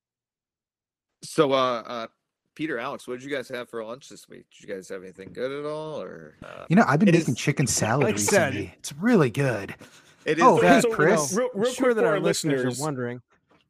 [1.23, 2.07] So, uh, uh,
[2.55, 4.45] Peter, Alex, what did you guys have for lunch this week?
[4.49, 6.01] Did you guys have anything good at all?
[6.01, 8.67] Or uh, you know, I've been making is, chicken salad like recently.
[8.67, 9.75] Said, it's really good.
[10.25, 10.43] It is.
[10.43, 11.33] Oh, hey, Chris.
[11.33, 13.21] real, real sure that our, our listeners, listeners are wondering.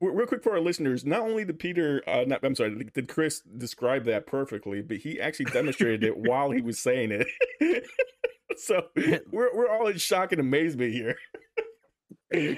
[0.01, 3.41] Real quick for our listeners, not only did Peter, uh, not, I'm sorry, did Chris
[3.57, 7.85] describe that perfectly, but he actually demonstrated it while he was saying it.
[8.57, 8.87] so
[9.31, 11.17] we're we're all in shock and amazement here.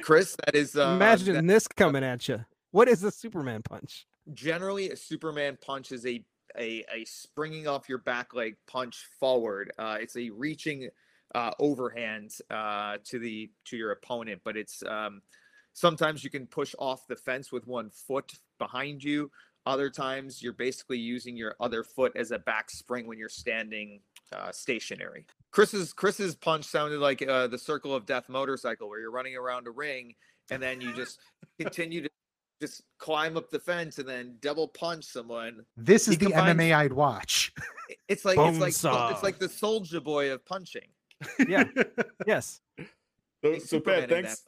[0.02, 0.76] Chris, that is.
[0.76, 2.44] Uh, Imagine that, this coming at you.
[2.72, 4.06] What is a Superman punch?
[4.34, 6.24] Generally, a Superman punch is a
[6.58, 9.72] a, a springing off your back leg punch forward.
[9.78, 10.90] Uh, it's a reaching
[11.36, 15.22] uh, overhand uh, to the to your opponent, but it's um,
[15.74, 19.32] sometimes you can push off the fence with one foot behind you.
[19.66, 24.00] Other times, you're basically using your other foot as a back spring when you're standing
[24.32, 25.26] uh, stationary.
[25.52, 29.68] Chris's Chris's punch sounded like uh, the Circle of Death motorcycle, where you're running around
[29.68, 30.16] a ring
[30.50, 31.20] and then you just
[31.60, 32.10] continue to
[32.60, 35.66] just climb up the fence and then double punch someone.
[35.76, 37.54] This is he the combines, MMA I'd watch.
[38.10, 39.10] It's like Bone it's like saw.
[39.10, 40.88] it's like the Soldier Boy of punching.
[41.48, 41.64] Yeah.
[42.26, 42.62] yes.
[43.44, 44.44] So, so Pat, thanks.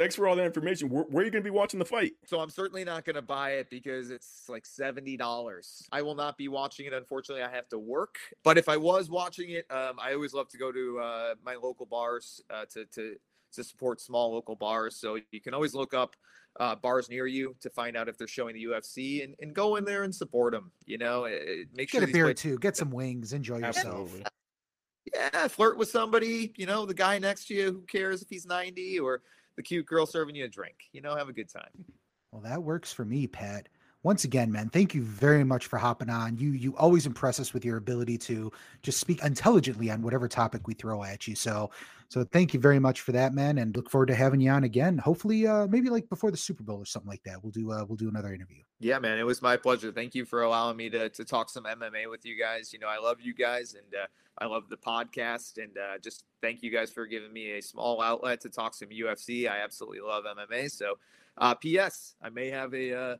[0.00, 0.88] Thanks for all that information.
[0.88, 2.12] Where, where, are you going to be watching the fight?
[2.24, 5.86] So I'm certainly not going to buy it because it's like seventy dollars.
[5.92, 6.94] I will not be watching it.
[6.94, 8.16] Unfortunately, I have to work.
[8.42, 11.54] But if I was watching it, um, I always love to go to uh, my
[11.56, 13.16] local bars uh, to to
[13.50, 14.96] to support small local bars.
[14.96, 16.16] So you can always look up
[16.58, 19.76] uh, bars near you to find out if they're showing the UFC and, and go
[19.76, 20.72] in there and support them.
[20.86, 23.76] You know, it, make sure get a beer too, get some wings, enjoy yourself.
[23.76, 24.24] Absolutely.
[25.14, 26.52] Yeah, flirt with somebody.
[26.56, 27.72] You know, the guy next to you.
[27.72, 29.22] Who cares if he's ninety or
[29.56, 30.76] the cute girl serving you a drink.
[30.92, 31.84] You know, have a good time.
[32.32, 33.68] Well, that works for me, Pat.
[34.02, 36.36] Once again, man, thank you very much for hopping on.
[36.38, 38.50] You you always impress us with your ability to
[38.82, 41.34] just speak intelligently on whatever topic we throw at you.
[41.34, 41.70] So
[42.10, 44.64] so thank you very much for that, man, and look forward to having you on
[44.64, 44.98] again.
[44.98, 47.40] Hopefully, uh, maybe like before the Super Bowl or something like that.
[47.40, 48.62] We'll do uh, we'll do another interview.
[48.80, 49.92] Yeah, man, it was my pleasure.
[49.92, 52.72] Thank you for allowing me to to talk some MMA with you guys.
[52.72, 54.06] You know, I love you guys, and uh,
[54.38, 58.00] I love the podcast, and uh, just thank you guys for giving me a small
[58.02, 59.48] outlet to talk some UFC.
[59.48, 60.70] I absolutely love MMA.
[60.70, 60.94] So,
[61.38, 62.16] uh, P.S.
[62.22, 63.16] I may have a, uh,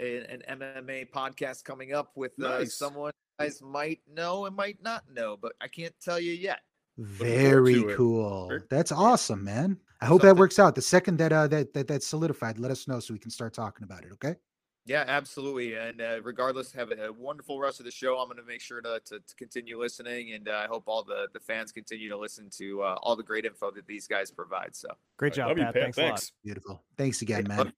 [0.00, 2.74] a an MMA podcast coming up with uh, nice.
[2.74, 6.60] someone you guys might know and might not know, but I can't tell you yet.
[6.98, 8.58] Very cool.
[8.70, 9.78] That's awesome, man.
[10.00, 10.74] I hope that works out.
[10.74, 13.54] The second that uh that that that's solidified, let us know so we can start
[13.54, 14.12] talking about it.
[14.12, 14.36] Okay.
[14.84, 15.74] Yeah, absolutely.
[15.74, 18.18] And uh, regardless, have a, wonderful rest of the show.
[18.18, 21.04] I'm going to make sure to, to, to continue listening, and uh, I hope all
[21.04, 24.32] the, the fans continue to listen to uh, all the great info that these guys
[24.32, 24.74] provide.
[24.74, 25.58] So great job, Pat.
[25.58, 25.74] You, Pat.
[25.74, 26.32] Thanks, Thanks.
[26.42, 26.82] Beautiful.
[26.96, 27.72] Thanks again, man.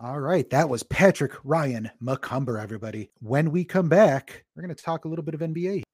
[0.00, 3.10] All right, that was Patrick Ryan McCumber, everybody.
[3.20, 5.84] When we come back, we're going to talk a little bit of NBA.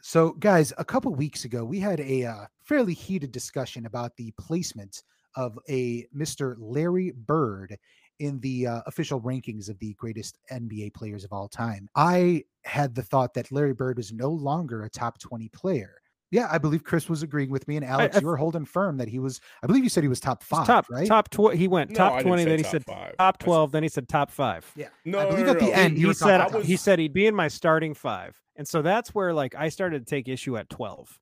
[0.00, 4.32] So, guys, a couple weeks ago, we had a uh, fairly heated discussion about the
[4.38, 5.02] placement
[5.34, 6.54] of a Mr.
[6.58, 7.76] Larry Bird
[8.22, 11.88] in the uh, official rankings of the greatest NBA players of all time.
[11.96, 15.94] I had the thought that Larry Bird was no longer a top 20 player.
[16.30, 18.96] Yeah, I believe Chris was agreeing with me, and Alex, I- you were holding firm
[18.96, 19.38] that he was.
[19.62, 21.06] I believe you said he was top five, top right?
[21.06, 23.16] top tw- he went No, top 20 say then he said five.
[23.18, 25.58] top I said- 12 then he said top 5 Yeah, No, I believe no, at
[25.58, 25.72] the no.
[25.72, 28.34] end he, he were said talking I he said he'd be in my starting five
[28.56, 31.18] and so that's where like i started to take issue at 12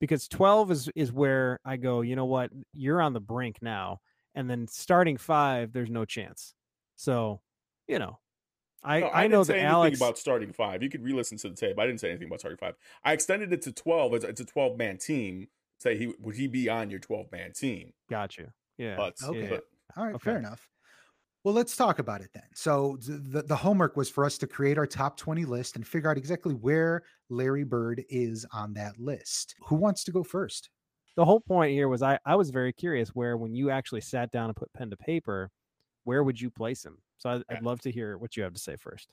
[0.00, 3.98] because 12 is is where i go you know what you're on the brink now
[4.38, 6.54] and then starting five there's no chance
[6.96, 7.40] so
[7.88, 8.18] you know
[8.82, 10.82] i No, i, didn't know say that anything alex about starting five.
[10.82, 11.78] You could re-listen to the tape.
[11.78, 12.76] I didn't say anything about starting five.
[13.04, 14.14] I extended it to twelve.
[14.14, 15.48] It's, it's a twelve-man team.
[15.80, 17.92] Say he would he be on your twelve-man team?
[18.08, 18.48] got you
[18.78, 19.48] yeah But, Okay.
[19.48, 19.64] but
[19.96, 20.30] All right, Okay.
[20.30, 20.68] fair enough.
[21.44, 22.44] Well, let's talk about it then.
[22.54, 26.10] So the, the homework was for us to create our top 20 list and figure
[26.10, 29.54] out exactly where Larry Bird is on that list.
[29.66, 30.70] Who wants to go first?
[31.18, 34.30] The whole point here was i i was very curious where when you actually sat
[34.30, 35.50] down and put pen to paper
[36.04, 37.42] where would you place him so I'd.
[37.50, 39.08] I'd love to hear what you have to say first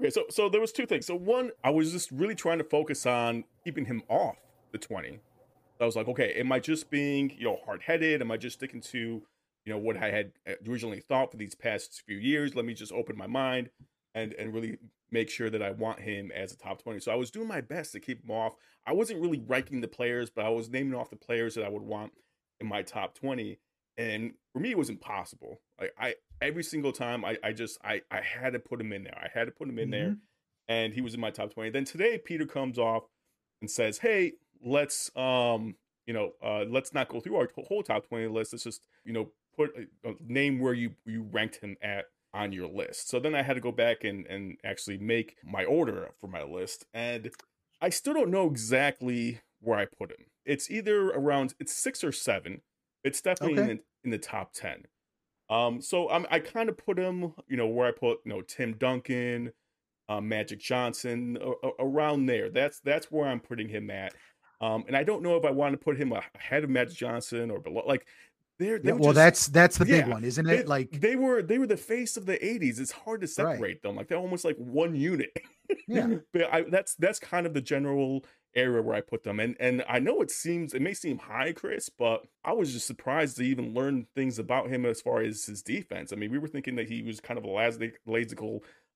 [0.00, 1.06] Okay, so so there was two things.
[1.06, 4.36] So one, I was just really trying to focus on keeping him off
[4.72, 5.20] the twenty.
[5.80, 8.20] I was like, okay, am I just being you know hard headed?
[8.20, 8.98] Am I just sticking to
[9.64, 12.56] you know what I had uh, originally thought for these past few years?
[12.56, 13.70] Let me just open my mind
[14.14, 14.78] and and really
[15.10, 17.00] make sure that I want him as a top twenty.
[17.00, 18.54] So I was doing my best to keep him off.
[18.86, 21.68] I wasn't really ranking the players, but I was naming off the players that I
[21.68, 22.12] would want
[22.60, 23.58] in my top twenty.
[23.98, 25.60] And for me, it was impossible.
[25.80, 29.04] Like I every single time, I I just I I had to put him in
[29.04, 29.16] there.
[29.16, 30.16] I had to put him in there
[30.68, 33.04] and he was in my top 20 then today peter comes off
[33.60, 34.32] and says hey
[34.64, 35.74] let's um
[36.06, 39.12] you know uh let's not go through our whole top 20 list let's just you
[39.12, 43.18] know put a, a name where you you ranked him at on your list so
[43.20, 46.86] then i had to go back and and actually make my order for my list
[46.94, 47.30] and
[47.80, 52.12] i still don't know exactly where i put him it's either around it's six or
[52.12, 52.60] seven
[53.04, 53.74] it's definitely in, Okay.
[53.74, 54.84] the, in the top 10
[55.50, 58.42] um so I'm, i kind of put him you know where i put you know
[58.42, 59.52] tim duncan
[60.08, 61.38] uh, Magic Johnson
[61.78, 62.50] around there.
[62.50, 64.12] That's that's where I'm putting him at.
[64.60, 67.50] Um, and I don't know if I want to put him ahead of Magic Johnson
[67.50, 67.82] or below.
[67.86, 68.06] Like,
[68.58, 70.68] they're, they Yeah, well, just- that's that's the big yeah, one, isn't they, it?
[70.68, 72.78] Like, they were they were the face of the '80s.
[72.80, 73.54] It's hard to Right.
[73.54, 73.96] separate them.
[73.96, 75.30] Like they're almost like one unit.
[75.88, 79.40] yeah, but I, that's that's kind of the general area where I put them.
[79.40, 82.86] And and I know it seems it may seem high, Chris, but I was just
[82.86, 86.12] surprised to even learn things about him as far as his defense.
[86.12, 88.36] I mean, we were thinking that he was kind of a lazy lazy-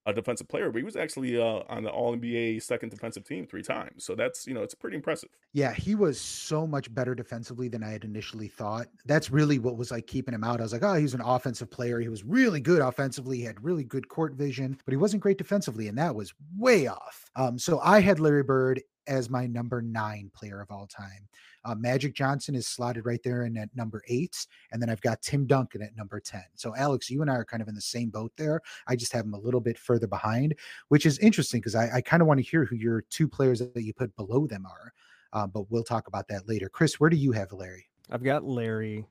[0.06, 3.46] uh, defensive player, but he was actually uh, on the All NBA second defensive team
[3.46, 4.04] three times.
[4.04, 5.30] So that's you know it's pretty impressive.
[5.52, 8.86] yeah, he was so much better defensively than I had initially thought.
[9.04, 10.60] That's really what was like keeping him out.
[10.60, 11.98] I was like, oh, he's an offensive player.
[12.00, 13.38] He was really good offensively.
[13.38, 16.86] He had really good court vision, but he wasn't great defensively, and that was way
[16.86, 17.30] off.
[17.34, 21.28] Um, so I had Larry Bird as my number nine player of all time.
[21.64, 24.46] Uh, Magic Johnson is slotted right there in at number eight.
[24.72, 26.42] And then I've got Tim Duncan at number 10.
[26.54, 28.60] So, Alex, you and I are kind of in the same boat there.
[28.86, 30.54] I just have him a little bit further behind,
[30.88, 33.58] which is interesting because I, I kind of want to hear who your two players
[33.60, 34.92] that you put below them are.
[35.32, 36.68] Uh, but we'll talk about that later.
[36.68, 37.88] Chris, where do you have Larry?
[38.10, 39.06] I've got Larry.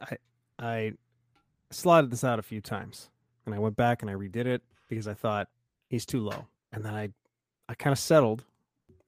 [0.00, 0.16] I
[0.58, 0.92] I
[1.70, 3.10] slotted this out a few times,
[3.44, 5.48] and I went back and I redid it because I thought
[5.88, 7.08] he's too low, and then I
[7.68, 8.44] I kind of settled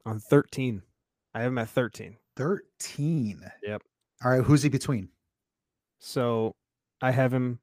[0.06, 0.82] on 13.
[1.34, 2.16] I have him at 13.
[2.36, 3.50] 13.
[3.62, 3.82] Yep.
[4.24, 4.42] All right.
[4.42, 5.10] Who's he between?
[6.00, 6.54] So
[7.02, 7.60] I have him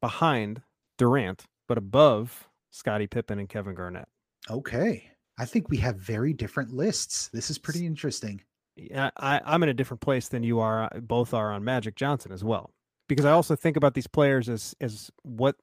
[0.00, 0.62] behind
[0.98, 4.08] Durant, but above Scottie Pippen and Kevin Garnett.
[4.50, 5.08] Okay.
[5.38, 7.28] I think we have very different lists.
[7.28, 8.42] This is pretty interesting.
[8.76, 10.84] Yeah, I, I'm in a different place than you are.
[10.84, 12.70] uh, Both are on Magic Johnson as well,
[13.08, 15.56] because I also think about these players as as what,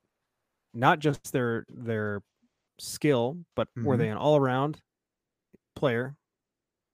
[0.73, 2.21] not just their their
[2.79, 3.99] skill, but were Mhm.
[3.99, 4.79] they an all around
[5.75, 6.15] player?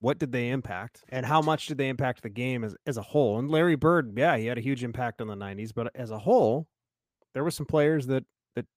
[0.06, 3.02] What did they impact, and how much did they impact the game as as a
[3.02, 3.40] whole?
[3.40, 6.20] And Larry Bird, yeah, he had a huge impact on the '90s, but as a
[6.20, 6.68] whole,
[7.34, 8.68] there were some players that that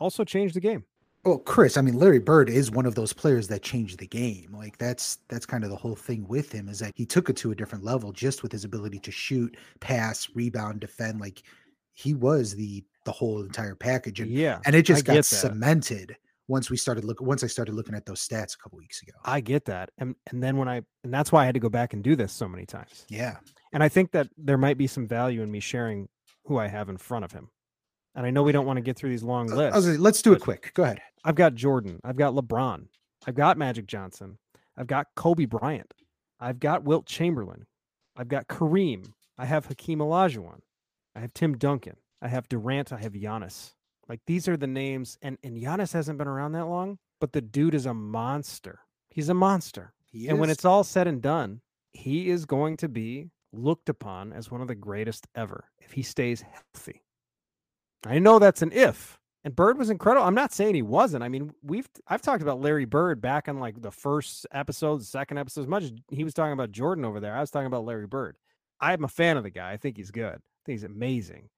[0.00, 0.84] also changed the game.
[1.26, 4.56] Well, Chris, I mean, Larry Bird is one of those players that changed the game.
[4.56, 7.36] Like that's that's kind of the whole thing with him is that he took it
[7.36, 11.20] to a different level just with his ability to shoot, pass, rebound, defend.
[11.20, 11.42] Like
[11.92, 16.16] he was the the whole entire package, and Yeah, and it just get got cemented
[16.52, 19.12] once we started look once I started looking at those stats a couple weeks ago.
[19.24, 21.68] I get that, and and then when I and that's why I had to go
[21.70, 23.04] back and do this so many times.
[23.08, 23.36] Yeah,
[23.72, 26.08] And I think that there might be some value in me sharing
[26.46, 27.48] who I have in front of him.
[28.14, 29.86] And I know we don't want to get through these long Uh, lists.
[29.86, 30.72] like, let's do it quick.
[30.74, 31.00] Go ahead.
[31.24, 32.86] I've got Jordan, I've got LeBron,
[33.26, 34.38] I've got Magic Johnson,
[34.76, 35.92] I've got Kobe Bryant.
[36.40, 37.66] I've got Wilt Chamberlain.
[38.16, 39.12] I've got Kareem.
[39.38, 40.58] I have Hakeem Olajuwon.
[41.14, 41.96] I have Tim Duncan.
[42.20, 42.92] I have Durant.
[42.92, 43.72] I have Giannis.
[44.08, 47.40] Like these are the names, and and Giannis hasn't been around that long, but the
[47.40, 48.80] dude is a monster.
[49.10, 49.92] He's a monster.
[50.04, 51.60] He and when it's all said and done,
[51.92, 56.02] he is going to be looked upon as one of the greatest ever if he
[56.02, 57.02] stays healthy.
[58.04, 59.18] I know that's an if.
[59.44, 60.26] And Bird was incredible.
[60.26, 61.24] I'm not saying he wasn't.
[61.24, 65.04] I mean, we've I've talked about Larry Bird back on like the first episode, the
[65.04, 65.62] second episode.
[65.62, 68.06] As much as he was talking about Jordan over there, I was talking about Larry
[68.06, 68.36] Bird.
[68.80, 69.72] I'm a fan of the guy.
[69.72, 70.34] I think he's good.
[70.34, 71.48] I think he's amazing.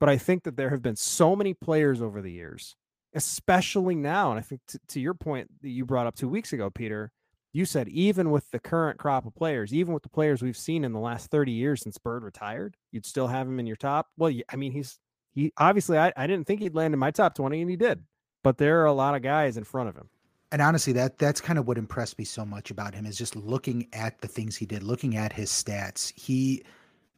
[0.00, 2.76] But I think that there have been so many players over the years,
[3.14, 4.30] especially now.
[4.30, 7.12] And I think to, to your point that you brought up two weeks ago, Peter,
[7.52, 10.84] you said even with the current crop of players, even with the players we've seen
[10.84, 14.08] in the last 30 years since Bird retired, you'd still have him in your top.
[14.16, 14.98] Well, I mean, he's
[15.30, 18.02] he obviously I, I didn't think he'd land in my top 20 and he did.
[18.42, 20.08] But there are a lot of guys in front of him.
[20.52, 23.34] and honestly that that's kind of what impressed me so much about him is just
[23.36, 26.62] looking at the things he did looking at his stats he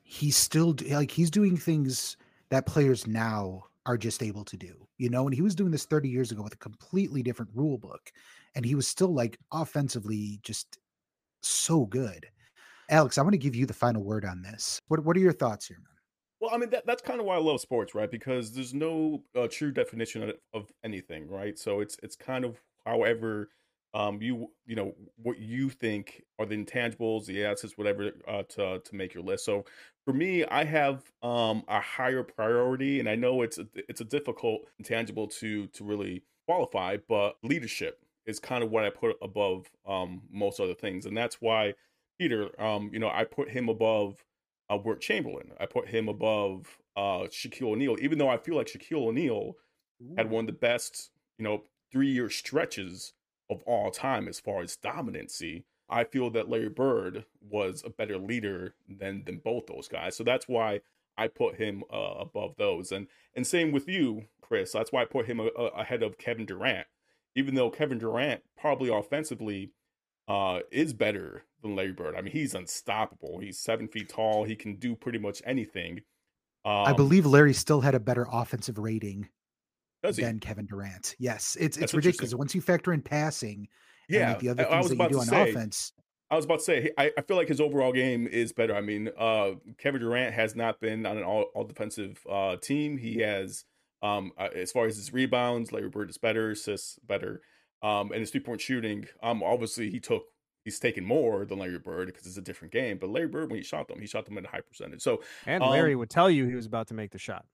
[0.02, 2.16] he's still like he's doing things
[2.50, 5.84] that players now are just able to do you know and he was doing this
[5.84, 8.10] 30 years ago with a completely different rule book
[8.54, 10.78] and he was still like offensively just
[11.42, 12.26] so good
[12.90, 15.32] alex i want to give you the final word on this what, what are your
[15.32, 15.96] thoughts here man
[16.40, 18.10] Well, I mean that that's kind of why I love sports, right?
[18.10, 21.58] Because there's no uh, true definition of, of anything, right?
[21.58, 23.48] So it's it's kind of however
[23.96, 28.80] um you you know what you think are the intangibles, the assets, whatever uh, to
[28.80, 29.44] to make your list.
[29.44, 29.64] So
[30.04, 34.04] for me, I have um a higher priority, and I know it's a, it's a
[34.04, 39.66] difficult intangible to to really qualify, but leadership is kind of what I put above
[39.86, 41.74] um most other things, and that's why
[42.18, 44.24] Peter, um, you know, I put him above
[44.70, 45.52] uh, Chamberlain.
[45.60, 49.54] I put him above uh, Shaquille O'Neal, even though I feel like Shaquille O'Neal
[50.16, 53.12] had one of the best, you know, three year stretches
[53.50, 55.64] of all time as far as dominancy.
[55.88, 60.16] I feel that Larry Bird was a better leader than than both those guys.
[60.16, 60.80] So that's why
[61.16, 62.92] I put him uh, above those.
[62.92, 64.72] And and same with you, Chris.
[64.72, 66.86] That's why I put him a, a- ahead of Kevin Durant.
[67.36, 69.70] Even though Kevin Durant probably offensively
[70.26, 72.16] uh, is better than Larry Bird.
[72.16, 73.38] I mean, he's unstoppable.
[73.38, 74.44] He's seven feet tall.
[74.44, 76.00] He can do pretty much anything.
[76.64, 79.28] Um, i believe larry still had a better offensive rating
[80.06, 80.38] does he?
[80.40, 83.68] kevin durant yes it's That's it's ridiculous once you factor in passing
[84.08, 85.50] Yeah, like, the other I- I things was that you about do to on say.
[85.50, 85.92] offense
[86.28, 88.74] I was about to say, I, I feel like his overall game is better.
[88.74, 92.98] I mean, uh, Kevin Durant has not been on an all, all defensive uh, team.
[92.98, 93.64] He has,
[94.02, 97.42] um, uh, as far as his rebounds, Larry Bird is better, assists better,
[97.80, 99.06] um, and his three point shooting.
[99.22, 100.24] Um, obviously he took
[100.64, 102.98] he's taken more than Larry Bird because it's a different game.
[102.98, 105.02] But Larry Bird, when he shot them, he shot them at a high percentage.
[105.02, 107.46] So And Um, Larry would tell you he was about to make the shot.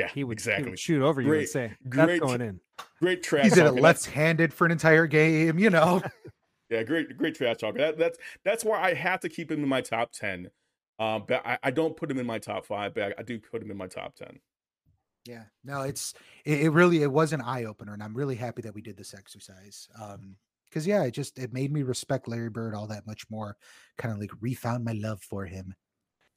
[0.00, 0.70] Yeah, He would, he exactly.
[0.70, 2.60] would shoot over you and Great- say, That's great- going in.
[3.00, 3.44] Great trash.
[3.44, 3.64] he's at it.
[3.74, 6.02] That's- left-handed for an entire game you know
[6.70, 7.76] Yeah, great, great trash talk.
[7.76, 10.48] That, that's that's why I have to keep him in my top ten.
[11.00, 13.40] Um, but I, I don't put him in my top five, but I, I do
[13.40, 14.38] put him in my top ten.
[15.26, 18.74] yeah no it's it, it really it was an eye-opener and i'm really happy that
[18.74, 20.36] we did this exercise um
[20.70, 23.54] because yeah it just it made me respect larry bird all that much more
[23.98, 25.74] kind of like refound my love for him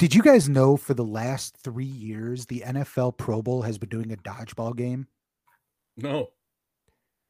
[0.03, 3.87] did you guys know for the last three years the nfl pro bowl has been
[3.87, 5.07] doing a dodgeball game
[5.95, 6.31] No,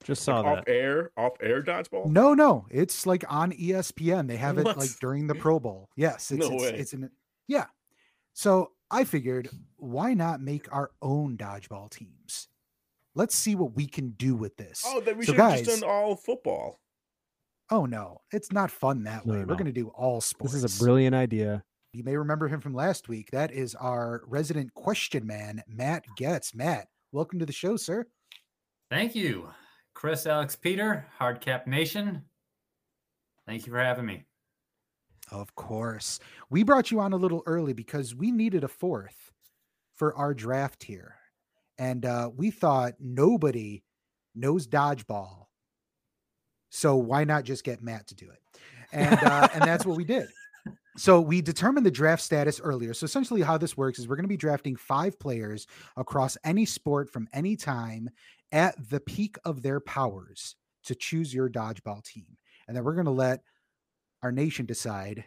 [0.03, 0.71] Just Like saw off that.
[0.71, 2.07] air, off air dodgeball.
[2.07, 4.77] no no it's like on espn they have it What?
[4.77, 6.69] like during the pro bowl yes it's No it's, way.
[6.79, 7.11] it's an
[7.47, 7.65] yeah
[8.33, 12.47] so i figured why not make our own dodgeball teams
[13.13, 15.65] let's see what we can do with this Oh, then we So should have just
[15.69, 16.79] guys- done all football.
[17.71, 19.39] Oh no, it's not fun that No, way.
[19.41, 20.53] no, We're going to do all sports.
[20.53, 21.63] This is a brilliant idea.
[21.93, 23.29] You may remember him from last week.
[23.31, 26.55] That is our resident question man, Matt Getz.
[26.55, 28.07] Matt, welcome to the show, sir.
[28.89, 29.47] Thank you,
[29.93, 32.23] Chris, Alex, Peter, Hardcap Nation.
[33.45, 34.23] Thank you for having me.
[35.31, 36.19] Of course.
[36.49, 39.31] We brought you on a little early because we needed a fourth
[39.93, 41.15] for our draft here.
[41.77, 43.83] And uh, we thought nobody
[44.33, 45.45] knows dodgeball.
[46.71, 48.39] So why not just get Matt to do it?
[48.91, 50.27] And uh, and that's what we did.
[50.95, 52.93] So we determined the draft status earlier.
[52.93, 55.65] So essentially how this works is we're going to be drafting five players
[55.97, 58.09] across any sport from any time
[58.51, 62.37] at the peak of their powers to choose your dodgeball team.
[62.67, 63.41] And then we're going to let
[64.21, 65.25] our nation decide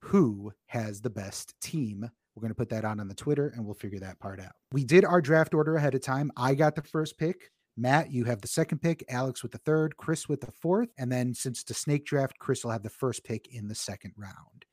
[0.00, 2.10] who has the best team.
[2.34, 4.52] We're going to put that on on the Twitter and we'll figure that part out.
[4.72, 6.32] We did our draft order ahead of time.
[6.36, 7.50] I got the first pick.
[7.76, 10.88] Matt, you have the second pick, Alex with the third, Chris with the fourth.
[10.98, 14.12] And then since the snake draft, Chris will have the first pick in the second
[14.16, 14.64] round.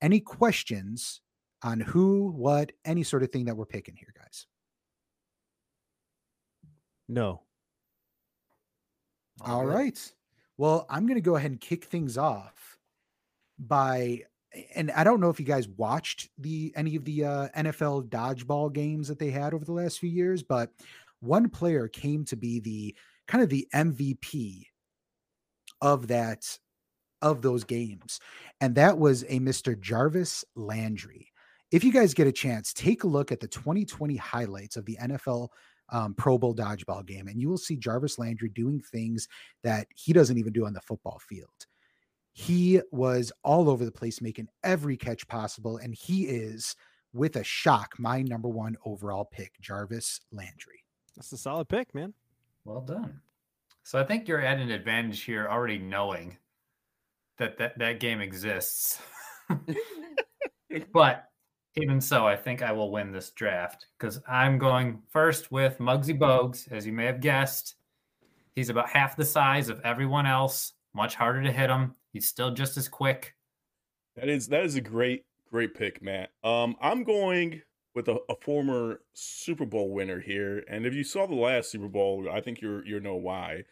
[0.00, 1.20] Any questions
[1.62, 4.46] on who, what, any sort of thing that we're picking here, guys?
[7.08, 7.42] No.
[9.40, 9.74] All good.
[9.74, 10.12] right.
[10.56, 12.78] Well, I'm going to go ahead and kick things off
[13.58, 14.22] by
[14.74, 18.72] and I don't know if you guys watched the any of the uh, NFL dodgeball
[18.72, 20.70] games that they had over the last few years, but
[21.22, 22.94] one player came to be the
[23.28, 24.64] kind of the MVP
[25.80, 26.58] of that
[27.22, 28.18] of those games,
[28.60, 29.78] and that was a Mr.
[29.80, 31.28] Jarvis Landry.
[31.70, 34.98] If you guys get a chance, take a look at the 2020 highlights of the
[35.00, 35.48] NFL
[35.90, 39.28] um, Pro Bowl dodgeball game, and you will see Jarvis Landry doing things
[39.62, 41.48] that he doesn't even do on the football field.
[42.32, 46.74] He was all over the place, making every catch possible, and he is,
[47.12, 50.81] with a shock, my number one overall pick, Jarvis Landry.
[51.16, 52.14] That's a solid pick, man.
[52.64, 53.20] Well done.
[53.82, 56.38] So I think you're at an advantage here, already knowing
[57.38, 59.00] that that, that game exists.
[60.92, 61.28] but
[61.76, 66.18] even so, I think I will win this draft because I'm going first with Muggsy
[66.18, 66.70] Bogues.
[66.70, 67.74] As you may have guessed,
[68.54, 71.94] he's about half the size of everyone else, much harder to hit him.
[72.12, 73.34] He's still just as quick.
[74.16, 76.30] That is that is a great great pick, Matt.
[76.44, 77.62] Um, I'm going
[77.94, 81.88] with a, a, former Super Bowl winner here, and if you saw the last Super
[81.88, 83.64] Bowl, I think you're you know why.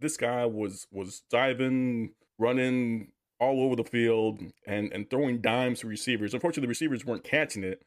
[0.00, 5.86] This guy was was diving, running all over the field, and and throwing dimes to
[5.86, 6.34] receivers.
[6.34, 7.82] Unfortunately, the receivers weren't catching it,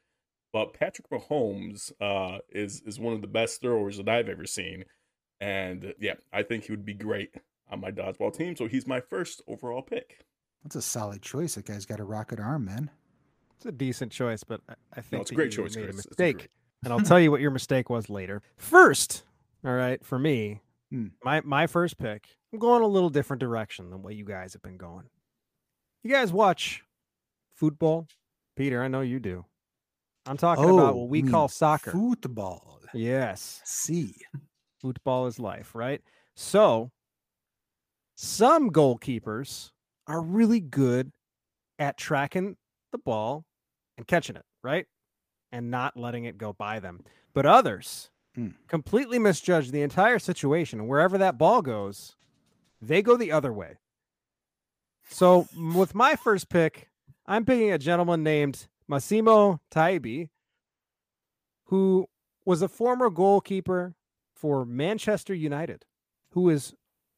[0.54, 4.86] but Patrick Mahomes uh, is is one of the best throwers that I've ever seen,
[5.40, 7.36] and yeah, I think he would be great
[7.72, 8.56] on my dodgeball team.
[8.56, 10.26] So he's my first overall pick.
[10.64, 11.56] That's a solid choice.
[11.56, 12.90] That guy's got a rocket arm, man.
[13.60, 15.76] It's a decent choice, but I think no, it's a great choice.
[15.76, 16.06] Made Chris.
[16.06, 16.48] a mistake,
[16.82, 18.42] and I'll tell you what your mistake was later.
[18.56, 19.24] First,
[19.66, 21.08] all right, for me, hmm.
[21.26, 22.26] my my first pick.
[22.54, 25.10] I'm going a little different direction than what you guys have been going.
[26.04, 26.84] You guys watch
[27.54, 28.08] football,
[28.56, 28.82] Peter?
[28.82, 29.44] I know you do.
[30.26, 31.92] I'm talking oh, about what we call soccer.
[31.92, 32.80] Football.
[32.94, 33.62] Yes.
[33.66, 34.16] See.
[34.80, 36.02] Football is life, right?
[36.38, 36.92] So
[38.16, 39.72] some goalkeepers
[40.08, 41.12] are really good
[41.78, 42.56] at tracking
[42.94, 43.44] the ball
[44.00, 44.88] and catching it, right?
[45.52, 47.04] And not letting it go by them.
[47.34, 48.54] But others mm.
[48.68, 50.88] completely misjudge the entire situation.
[50.88, 52.16] Wherever that ball goes,
[52.82, 53.78] they go the other way.
[55.10, 56.90] So with my first pick,
[57.28, 60.30] I'm picking a gentleman named Massimo Taibi,
[61.66, 62.08] who
[62.46, 63.96] was a former goalkeeper
[64.34, 65.84] for Manchester United,
[66.32, 66.74] who is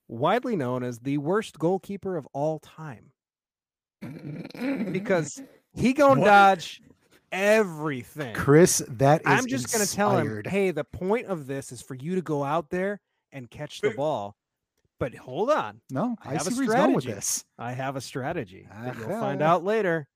[0.07, 3.11] widely known as the worst goalkeeper of all time
[4.91, 5.41] because
[5.73, 6.81] he gonna dodge
[7.31, 8.33] everything.
[8.33, 9.77] Chris, that is I'm just inspired.
[9.77, 12.99] gonna tell him, hey, the point of this is for you to go out there
[13.31, 14.35] and catch the ball.
[14.99, 15.81] But hold on.
[15.89, 16.93] No, I, I have a strategy.
[16.93, 17.43] with this.
[17.57, 19.55] I have a strategy that you'll find uh-huh.
[19.55, 20.07] out later.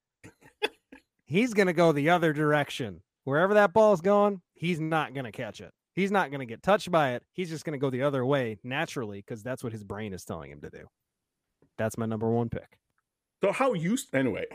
[1.26, 3.02] he's gonna go the other direction.
[3.24, 5.72] Wherever that ball's going, he's not gonna catch it.
[5.96, 7.24] He's not going to get touched by it.
[7.32, 10.26] He's just going to go the other way naturally because that's what his brain is
[10.26, 10.88] telling him to do.
[11.78, 12.78] That's my number one pick.
[13.42, 14.46] So how you anyway?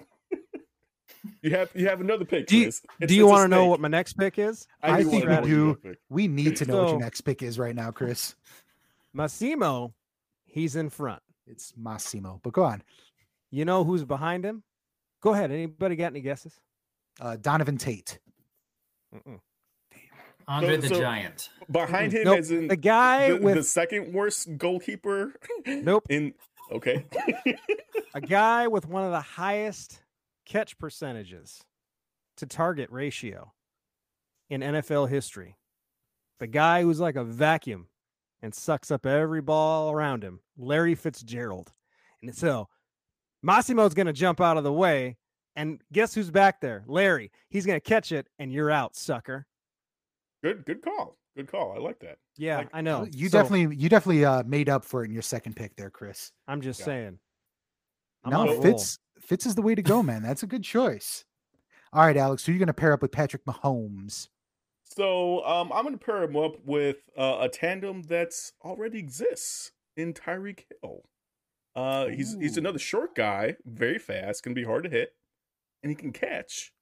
[1.43, 2.47] you have you have another pick.
[2.47, 2.73] Do you,
[3.07, 4.67] do you want to know what my next pick is?
[4.83, 5.79] I, I think we do.
[6.09, 8.35] We need to know so, what your next pick is right now, Chris.
[9.13, 9.93] Massimo,
[10.45, 11.23] he's in front.
[11.47, 12.83] It's Massimo, but go on.
[13.51, 14.63] You know who's behind him?
[15.21, 15.51] Go ahead.
[15.51, 16.61] Anybody got any guesses?
[17.21, 18.19] Uh, Donovan Tate.
[19.15, 19.41] Mm-mm.
[20.51, 21.49] Andre so, the so Giant.
[21.71, 22.39] Behind him nope.
[22.39, 25.35] is in the guy the, with the second worst goalkeeper.
[25.65, 26.07] Nope.
[26.11, 26.35] In
[26.73, 27.05] okay.
[28.15, 30.01] a guy with one of the highest
[30.51, 31.63] catch percentages
[32.37, 33.53] to target ratio
[34.49, 35.57] in NFL history.
[36.41, 37.87] The guy who's like a vacuum
[38.43, 41.73] and sucks up every ball around him, Larry Fitzgerald.
[42.21, 42.69] And so
[43.43, 45.19] Massimo's going to jump out of the way.
[45.55, 46.83] And guess who's back there?
[46.87, 47.31] Larry.
[47.49, 49.47] He's going to catch it, and you're out, sucker.
[50.43, 51.17] Good, good call.
[51.37, 51.75] Good call.
[51.77, 52.19] I like that.
[52.37, 53.07] Yeah, like, I know.
[53.13, 55.91] You so, definitely, you definitely uh, made up for it in your second pick there,
[55.91, 56.33] Chris.
[56.49, 56.87] I'm just yeah.
[56.87, 57.19] saying.
[58.25, 60.23] I'm no, Fitz, Fitz is the way to go, man.
[60.23, 61.25] That's a good choice.
[61.93, 62.45] All right, Alex.
[62.45, 64.29] So you're going to pair up with Patrick Mahomes.
[64.85, 69.73] So um, I'm going to pair him up with uh, a tandem that's already exists
[69.97, 71.03] in Tyreek Hill.
[71.77, 75.15] Uh, he's he's another short guy, very fast, can be hard to hit,
[75.83, 76.73] and he can catch.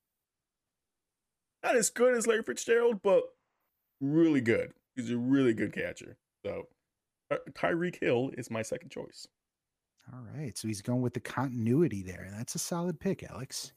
[1.63, 3.25] Not as good as Larry Fitzgerald, but
[4.01, 4.73] really good.
[4.97, 6.17] He's a really good catcher.
[6.45, 6.69] So
[7.31, 9.29] uh, Tyreek Hill is my second choice.
[10.13, 10.57] All right.
[10.57, 12.29] So he's going with the continuity there.
[12.37, 13.73] That's a solid pick, Alex.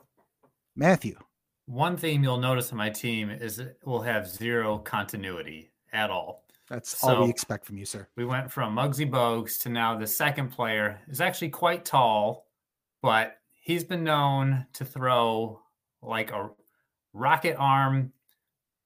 [0.76, 1.18] Matthew.
[1.66, 6.46] One theme you'll notice on my team is it will have zero continuity at all.
[6.70, 8.08] That's so all we expect from you, sir.
[8.16, 12.48] We went from Muggsy Bogues to now the second player is actually quite tall,
[13.02, 15.62] but he's been known to throw
[16.02, 16.50] like a
[17.14, 18.14] rocket arm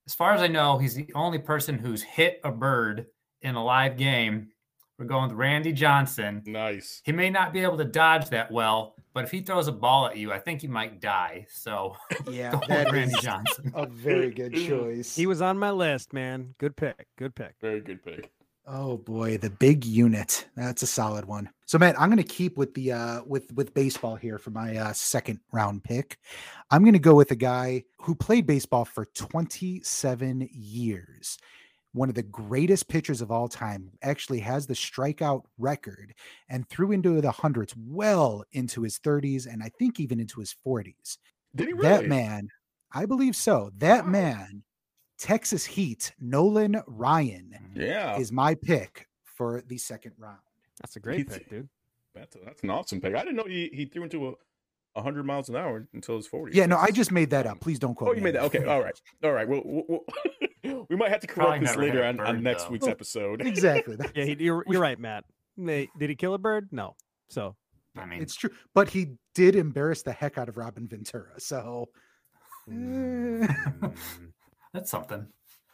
[0.06, 3.08] as far as I know, he's the only person who's hit a bird
[3.42, 4.50] in a live game
[4.98, 6.42] We're going with Randy Johnson.
[6.46, 7.02] Nice.
[7.04, 10.06] He may not be able to dodge that well, but if he throws a ball
[10.08, 11.48] at you, I think he might die.
[11.52, 11.98] So
[12.32, 13.74] Yeah, that Randy Johnson.
[13.76, 15.14] a very good choice.
[15.16, 16.56] He was on my list, man.
[16.60, 17.08] Good pick.
[17.18, 17.56] Good pick.
[17.60, 18.32] Very good pick.
[18.68, 20.48] Oh boy, the big unit.
[20.56, 21.50] That's a solid one.
[21.68, 24.78] So Matt, I'm going to keep with the uh with with baseball here for my
[24.78, 26.18] uh second round pick.
[26.72, 31.38] I'm going to go with a guy who played baseball for 27 years.
[31.96, 36.14] One of the greatest pitchers of all time, actually has the strikeout record
[36.50, 40.54] and threw into the hundreds well into his 30s and I think even into his
[40.68, 41.18] 40s.
[41.56, 41.88] Did he really?
[41.88, 42.50] That man,
[42.92, 43.72] I believe so.
[43.78, 44.12] That Wow.
[44.12, 44.64] man,
[45.18, 48.18] Texas Heat, Nolan Ryan Yeah.
[48.18, 50.40] is my pick for the second round.
[50.82, 51.70] That's a great He's- pick, dude.
[52.14, 53.16] That's, that's an awesome pick.
[53.16, 54.34] I didn't know he, he threw into a
[54.96, 56.54] 100 miles an hour until his 40s.
[56.54, 57.60] Yeah, no, I just made that up.
[57.62, 58.56] Please don't quote Oh, me you made on that.
[58.60, 58.66] Okay.
[58.68, 59.02] All right.
[59.24, 59.48] All right.
[59.48, 60.06] Well, we'll, we'll-
[60.90, 62.72] we might have to correct this later a on, on next though.
[62.72, 63.42] week's episode.
[63.46, 63.98] Exactly.
[64.16, 65.26] Yeah, he, you're, you're right, Matt.
[65.58, 66.70] They- Did he kill a bird?
[66.72, 66.96] No.
[67.30, 67.56] So
[67.98, 68.52] I mean, It's true.
[68.74, 71.40] But he did embarrass the heck out of Robin Ventura.
[71.40, 71.90] So
[72.70, 72.74] eh.
[72.74, 73.96] mm,
[74.74, 75.28] that's something.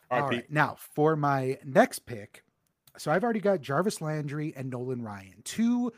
[0.09, 0.51] All All right, right.
[0.51, 2.43] Now, for my next pick,
[2.97, 5.91] so I've already got Jarvis Landry and Nolan Ryan, two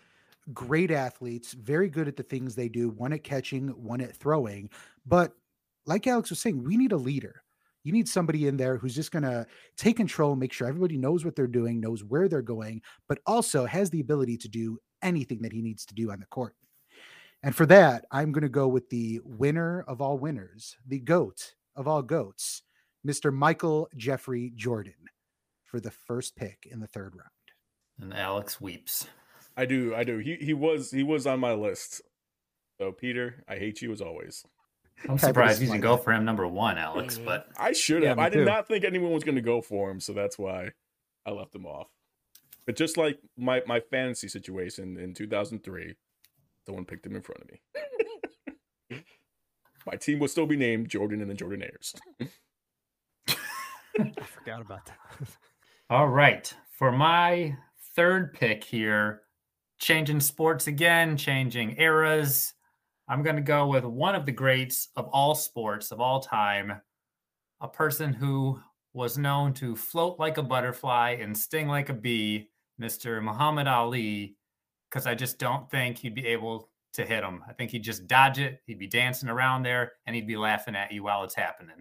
[0.54, 4.70] great athletes, very good at the things they do, one at catching, one at throwing.
[5.06, 5.34] But
[5.86, 7.43] like Alex was saying, we need a leader.
[7.84, 11.26] You need somebody in there who's just going to take control, make sure everybody knows
[11.26, 15.42] what they're doing, knows where they're going, but also has the ability to do anything
[15.42, 16.56] that he needs to do on the court.
[17.44, 21.56] And for that, I'm going to go with the winner of all winners, the GOAT
[21.76, 22.64] of all GOATs,
[23.06, 23.34] Mr.
[23.34, 24.94] Michael Jeffrey Jordan
[25.66, 27.30] for the first pick in the third round.
[28.00, 29.08] And Alex weeps.
[29.58, 29.94] I do.
[29.94, 30.18] I do.
[30.20, 32.02] He he was he was on my list.
[32.80, 34.44] So Peter, I hate you as always.
[35.10, 37.18] I'm surprised you didn't go for him number one, Alex.
[37.18, 38.18] But I should have.
[38.18, 38.46] me I did too.
[38.46, 40.72] not think anyone was going to go for him, so that's why
[41.26, 41.88] I left him off.
[42.66, 45.96] But just like my my fantasy situation in 2003,
[46.66, 49.04] someone picked him in front of me.
[49.86, 51.94] my team would still be named Jordan and the Jordanaires.
[54.00, 54.98] I forgot about that.
[55.90, 57.56] all right, for my
[57.96, 59.22] third pick here,
[59.80, 62.54] changing sports again, changing eras.
[63.08, 66.82] I'm going to go with one of the greats of all sports of all time,
[67.62, 68.60] a person who
[68.94, 72.50] was known to float like a butterfly and sting like a bee,
[72.82, 73.22] Mr.
[73.22, 74.36] Muhammad Ali,
[74.90, 77.44] because I just don't think he'd be able to hit him.
[77.48, 78.62] I think he'd just dodge it.
[78.68, 81.78] He'd be dancing around there and he'd be laughing at you while it's happening.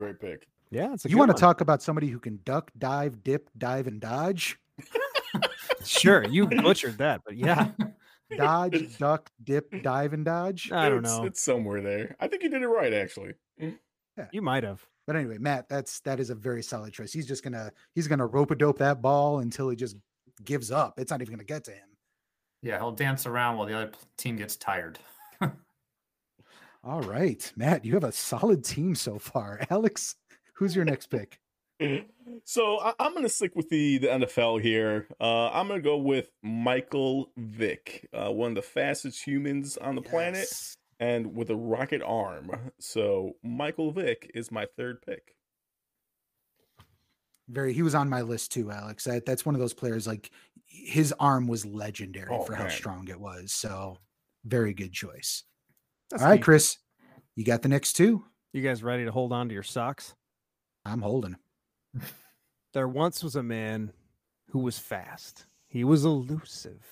[0.00, 0.46] Great pick.
[0.70, 3.48] Yeah, it's a You good want to talk about somebody who can duck, dive, dip,
[3.56, 4.58] dive, and dodge?
[5.84, 7.70] Sure, you butchered that, but yeah,
[8.36, 10.70] Dodge, duck, dip, dive, and dodge.
[10.72, 11.24] I don't It's- know.
[11.24, 12.16] It's somewhere there.
[12.20, 13.34] I think you did it right, actually.
[13.60, 13.78] Mm.
[14.18, 14.26] Yeah.
[14.32, 14.84] You might have.
[15.06, 17.12] But anyway, Matt, that's that is a very solid choice.
[17.12, 19.96] He's just gonna he's gonna rope a dope that ball until he just
[20.44, 20.98] gives up.
[20.98, 21.88] It's not even gonna get to him.
[22.62, 24.98] Yeah, he'll dance around while the other team gets tired.
[26.84, 29.60] All right, Matt, you have a solid team so far.
[29.70, 30.16] Alex,
[30.54, 31.38] who's your next pick?
[32.44, 35.06] So I, I'm going to stick with the, the NFL here.
[35.20, 39.96] Uh, I'm going to go with Michael Vick, uh, one of the fastest humans on
[39.96, 40.48] the planet,
[40.98, 42.50] and with a rocket arm.
[42.78, 45.34] So Michael Vick is my third pick.
[47.48, 49.04] Very he was on my list too, Alex.
[49.04, 50.30] That, that's one of those players like
[50.66, 53.52] his arm was legendary Oh, for how strong it was.
[53.52, 53.98] So
[54.44, 55.42] very good choice.
[56.10, 56.44] That's All right, neat.
[56.44, 56.78] Chris,
[57.36, 58.24] you got the next two.
[58.52, 60.14] You guys ready to hold on to your socks?
[60.84, 61.36] I'm holding.
[62.72, 63.92] There once was a man
[64.50, 65.46] who was fast.
[65.68, 66.82] He was elusive.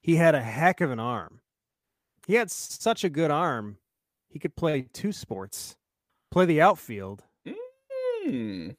[0.00, 1.40] He had a heck of an arm.
[2.26, 3.78] He had such a good arm,
[4.28, 5.76] he could play two sports,
[6.30, 7.24] play the outfield.
[8.24, 8.70] Hmm.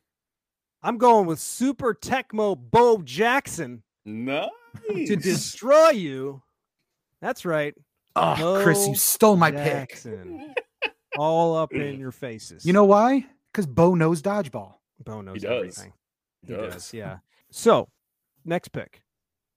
[0.81, 4.49] I'm going with Super Tecmo Bo Jackson Nice.
[5.07, 6.41] to destroy you.
[7.21, 7.73] That's right.
[8.15, 9.99] Oh, Chris, you stole my pick.
[11.17, 12.65] All up in your faces.
[12.65, 13.25] You know why?
[13.51, 14.75] Because Bo knows dodgeball.
[14.99, 15.51] Bo knows does.
[15.51, 15.93] everything.
[16.41, 16.73] He He does.
[16.73, 16.93] does.
[16.93, 17.17] yeah.
[17.51, 17.89] So,
[18.45, 19.01] next pick.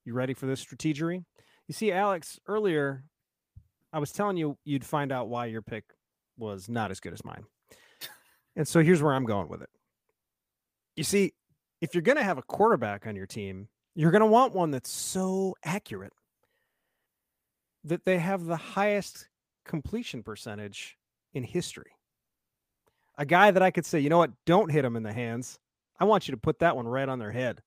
[0.05, 1.25] You ready for this strategery?
[1.67, 3.03] You see, Alex, earlier,
[3.93, 5.85] I was telling you you'd find out why your pick
[6.37, 7.45] was not as good as mine.
[8.55, 9.69] And so here's where I'm going with it.
[10.97, 11.35] You see,
[11.81, 14.71] if you're going to have a quarterback on your team, you're going to want one
[14.71, 16.13] that's so accurate
[17.85, 19.29] that they have the highest
[19.65, 20.97] completion percentage
[21.35, 21.91] in history.
[23.19, 25.59] A guy that I could say, you know what, don't hit him in the hands.
[25.99, 27.63] I want you to put that one right on their head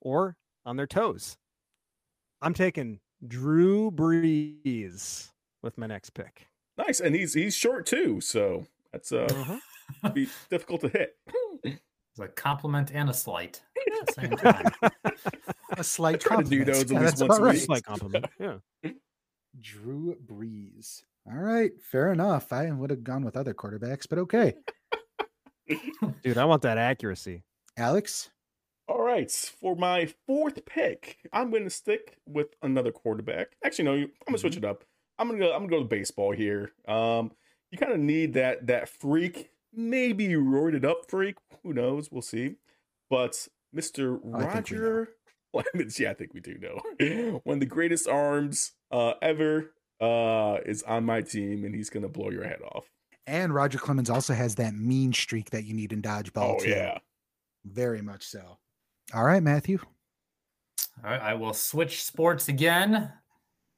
[0.00, 1.36] or on their toes.
[2.40, 5.30] I'm taking Drew Brees
[5.62, 6.46] with my next pick.
[6.78, 10.14] Nice, and he's he's short too, so that's uh Mhm.
[10.14, 11.16] be difficult to hit.
[11.64, 13.60] It's a compliment and a slight
[14.00, 14.72] at the same time.
[15.76, 16.66] A slight try to do compliment.
[16.66, 17.52] those at Yeah, least once a week.
[17.54, 18.26] Just like compliment.
[18.40, 18.56] Yeah.
[19.60, 21.02] Drew Brees.
[21.26, 22.52] All right, fair enough.
[22.52, 24.54] I would have gone with other quarterbacks, but okay.
[26.22, 27.44] Dude, I want that accuracy.
[27.76, 28.30] Alex,
[28.88, 33.48] All right, for my fourth pick, I'm going to stick with another quarterback.
[33.64, 34.84] Actually, no, I'm gonna switch it up.
[35.18, 35.52] I'm gonna go.
[35.52, 36.72] I'm gonna go to baseball here.
[36.88, 37.32] Um,
[37.70, 41.36] you kind of need that that freak, maybe roided up freak.
[41.62, 42.10] Who knows?
[42.10, 42.56] We'll see.
[43.08, 44.18] But Mr.
[44.34, 44.82] I think we know.
[44.82, 45.08] Roger,
[45.52, 47.40] well, I mean, yeah, I think we do know.
[47.44, 52.08] One of the greatest arms uh, ever uh, is on my team, and he's gonna
[52.08, 52.84] blow your head off.
[53.26, 56.56] and Roger Clemens also has that mean streak that you need in dodgeball.
[56.56, 56.70] Oh too.
[56.70, 56.98] yeah.
[57.64, 58.58] very much so.
[59.12, 59.78] All right, Matthew.
[61.04, 63.12] All right, I will switch sports again.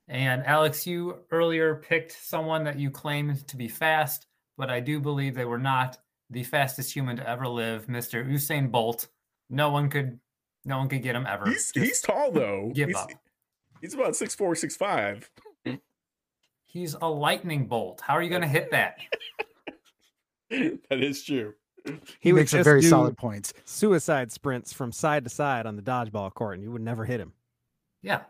[0.09, 4.27] And Alex, you earlier picked someone that you claimed to be fast,
[4.59, 5.99] but I do believe they were not
[6.29, 8.27] the fastest human to ever live, Mr.
[8.27, 9.07] Usain Bolt.
[9.49, 10.19] No one could
[10.65, 11.49] no one could get him ever.
[11.49, 12.71] He's he's tall though.
[12.75, 13.11] give he's, up.
[13.81, 15.29] he's about six four, six five.
[16.67, 18.01] He's a lightning bolt.
[18.01, 18.97] How are you going to hit that?
[20.51, 21.53] that is true.
[22.21, 23.53] He, would makes a very solid points.
[23.67, 27.21] Suicide sprints from side to side on the dodgeball court, and you would never hit
[27.21, 27.35] him.
[28.01, 28.23] Yeah.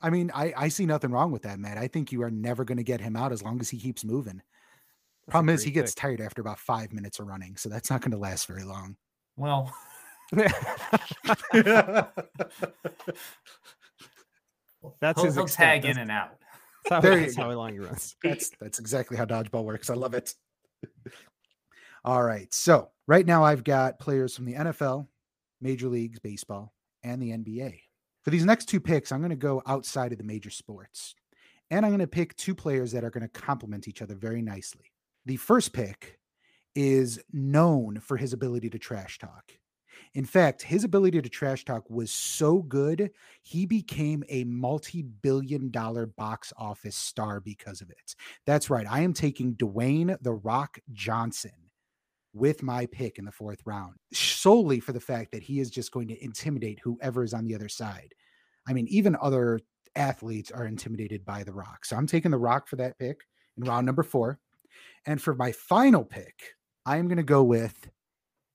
[0.00, 1.76] I mean, I, I see nothing wrong with that, Matt.
[1.76, 4.04] I think you are never going to get him out as long as he keeps
[4.04, 4.36] moving.
[4.36, 7.90] That's Problem is, he great gets tired after about five minutes of running, so that's
[7.90, 8.96] not going to last very long.
[9.36, 9.74] Well, pick.
[15.00, 15.82] That's he'll, his he'll extent.
[15.82, 16.38] tag in and out.
[16.88, 18.16] That's how, that's how long he runs.
[18.22, 19.90] That's that's exactly how dodgeball works.
[19.90, 20.34] I love it.
[22.04, 22.52] All right.
[22.52, 25.06] So right now I've got players from the NFL,
[25.60, 26.72] Major Leagues Baseball,
[27.04, 27.80] and the NBA.
[28.24, 31.14] For these next two picks, I'm going to go outside of the major sports.
[31.70, 34.42] And I'm going to pick two players that are going to complement each other very
[34.42, 34.92] nicely.
[35.26, 36.18] The first pick
[36.74, 39.52] is known for his ability to trash talk.
[40.14, 43.10] In fact, his ability to trash talk was so good,
[43.42, 48.14] he became a multi billion dollar box office star because of it.
[48.46, 48.86] That's right.
[48.88, 51.52] I am taking Dwayne The Rock Johnson
[52.34, 55.92] with my pick in the fourth round, solely for the fact that he is just
[55.92, 58.14] going to intimidate whoever is on the other side.
[58.66, 59.60] I mean, even other
[59.96, 61.84] athletes are intimidated by The Rock.
[61.84, 63.20] So I'm taking The Rock for that pick
[63.56, 64.38] in round number four.
[65.06, 66.42] And for my final pick,
[66.86, 67.88] I am going to go with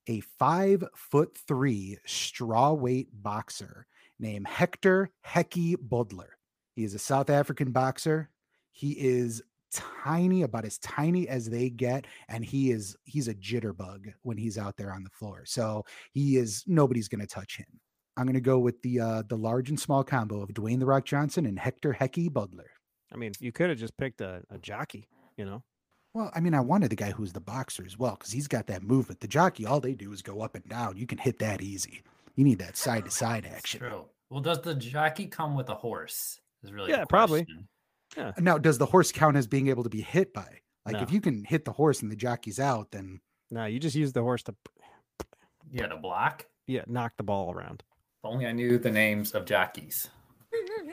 [0.08, 3.86] a five foot three straw weight boxer
[4.20, 6.30] named Hector Hekkie Budler.
[6.76, 8.30] He is a South African boxer.
[8.72, 9.42] He is
[9.72, 14.58] tiny, about as tiny as they get, and he is he's a jitterbug when he's
[14.58, 15.44] out there on the floor.
[15.46, 17.68] So he is nobody's going to touch him.
[18.16, 20.86] I'm going to go with the uh, the large and small combo of Dwayne the
[20.86, 22.70] Rock Johnson and Hector Hekkie Budler.
[23.12, 25.64] I mean, you could have just picked a, a jockey, you know?
[26.18, 28.66] Well, I mean, I wanted the guy who's the boxer as well because he's got
[28.68, 29.20] that movement.
[29.22, 30.98] The jockey, all they do is go up and down.
[30.98, 32.02] You can hit that easy.
[32.36, 33.82] You need that side to side action.
[33.82, 34.06] True.
[34.32, 36.40] Well, does the jockey come with a horse?
[36.64, 37.46] Is really Yeah, probably.
[38.16, 38.44] question.
[38.44, 40.60] Now, does the horse count as being able to be hit by?
[40.88, 43.20] Like, if you can hit the horse and the jockey's out, then
[43.52, 44.56] No, you just use the horse to
[45.70, 46.48] Yeah, to block.
[46.66, 47.84] yeah knock the ball around.
[48.24, 50.10] If only I knew the names of jockeys.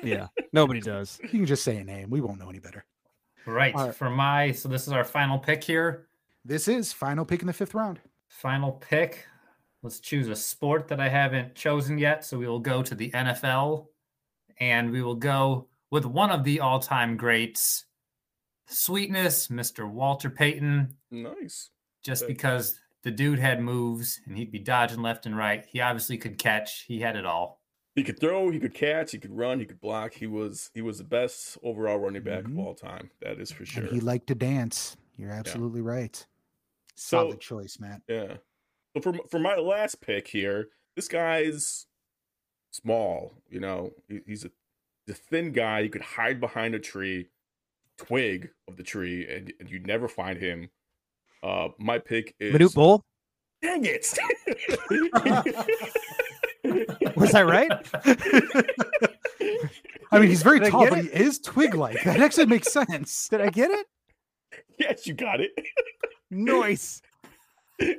[0.03, 1.19] Yeah, nobody does.
[1.23, 2.11] you can just say a name.
[2.11, 2.85] We won't know any better.
[3.47, 3.75] Right.
[3.75, 3.95] All right.
[3.95, 6.07] For my, so this is our final pick here.
[6.45, 8.01] This is final pick in the fifth round.
[8.29, 9.27] Final pick.
[9.83, 12.25] Let's choose a sport that I haven't chosen yet.
[12.25, 13.87] So we will go to the NFL
[14.59, 17.85] and we will go with one of the all time greats,
[18.67, 19.89] Sweetness, Mr.
[19.89, 21.71] Walter Payton, Nice.
[22.03, 22.33] just Okay.
[22.33, 25.65] because the dude had moves and he'd be dodging left and right.
[25.67, 27.61] He obviously could catch, he had it all.
[27.95, 30.15] He could throw, he could catch, he could run, he could block.
[30.15, 32.53] He was he was the best overall running back Mhm.
[32.53, 33.11] of all time.
[33.23, 33.85] That is for sure.
[33.85, 34.97] And he liked to dance.
[35.17, 36.17] You're absolutely right.
[36.97, 38.03] So- Solid choice, Matt.
[38.09, 38.39] Yeah.
[38.97, 41.87] So for for my last pick here, this guy's
[42.73, 43.35] small.
[43.49, 44.51] You know, He- he's a,
[45.07, 45.81] he's a thin guy.
[45.81, 47.29] You could hide behind a tree,
[47.97, 50.71] twig of the tree, and, and you'd never find him.
[51.45, 52.55] Uh, my pick is.
[52.55, 53.05] Manute Bol,
[53.63, 54.07] Dang it!
[57.17, 57.71] was that right?
[60.13, 62.03] I mean, he's very Did I tall, get but he is twig like.
[62.05, 63.29] That actually makes sense.
[63.29, 63.87] Did I get it?
[64.79, 65.51] yes, you got it.
[66.31, 67.03] Nice.
[67.83, 67.97] okay,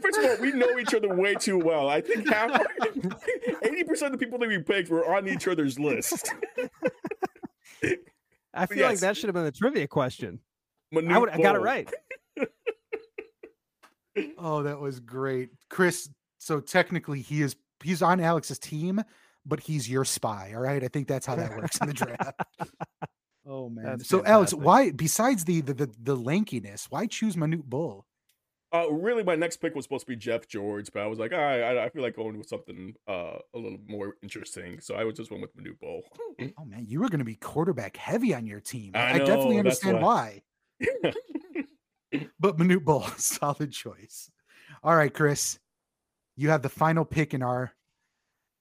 [0.00, 1.88] first of all, we know each other way too well.
[1.88, 2.60] I think half,
[3.62, 6.32] eighty percent of the people that we picked were on each other's list.
[8.54, 8.90] I feel yes.
[8.90, 10.40] like that should have been a trivia question.
[10.96, 11.90] I, would, I got it right.
[14.38, 15.50] Oh, that was great.
[15.68, 16.08] Chris,
[16.44, 19.02] so technically he is he's on Alex's team,
[19.46, 20.52] but he's your spy.
[20.54, 20.84] All right.
[20.84, 22.40] I think that's how that works in the draft.
[23.46, 23.84] Oh man.
[23.84, 28.06] That's so Alex, why besides the, the the the lankiness, why choose Manute Bol?
[28.72, 31.34] Uh, really, my next pick was supposed to be Jeff George, but I was like,
[31.34, 34.94] all right, I, I feel like going with something uh, a little more interesting, so
[34.94, 36.02] I was just went with Manute Bol.
[36.58, 38.92] Oh man, you were going to be quarterback heavy on your team.
[38.94, 40.42] I I, definitely know, that's understand why.
[40.80, 41.12] why.
[42.40, 44.30] But Manute Bol, solid choice.
[44.82, 45.58] All right, Chris,
[46.36, 47.72] you have the final pick in our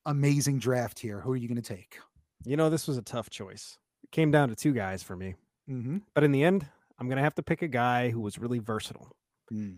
[0.05, 1.21] amazing draft here.
[1.21, 1.99] Who are you going to take?
[2.45, 3.78] You know, this was a tough choice.
[4.03, 5.36] It came down to two guys for me.
[5.69, 5.97] Mm-hmm.
[6.13, 6.65] But in the end,
[6.99, 9.15] I'm going to have to pick a guy who was really versatile.
[9.51, 9.78] Mm.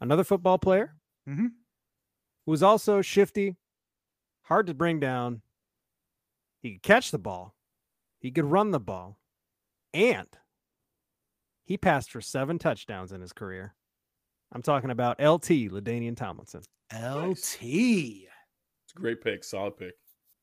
[0.00, 0.94] Another football player
[1.28, 1.50] Mhm.
[2.46, 3.56] who was also shifty,
[4.42, 5.42] hard to bring down.
[6.62, 7.54] He could catch the ball,
[8.18, 9.18] he could run the ball,
[9.94, 10.28] and
[11.64, 13.74] he passed for seven touchdowns in his career.
[14.52, 16.62] I'm talking about LT, LaDainian Tomlinson.
[16.92, 17.62] LT.
[17.62, 19.94] It's a great pick, solid pick.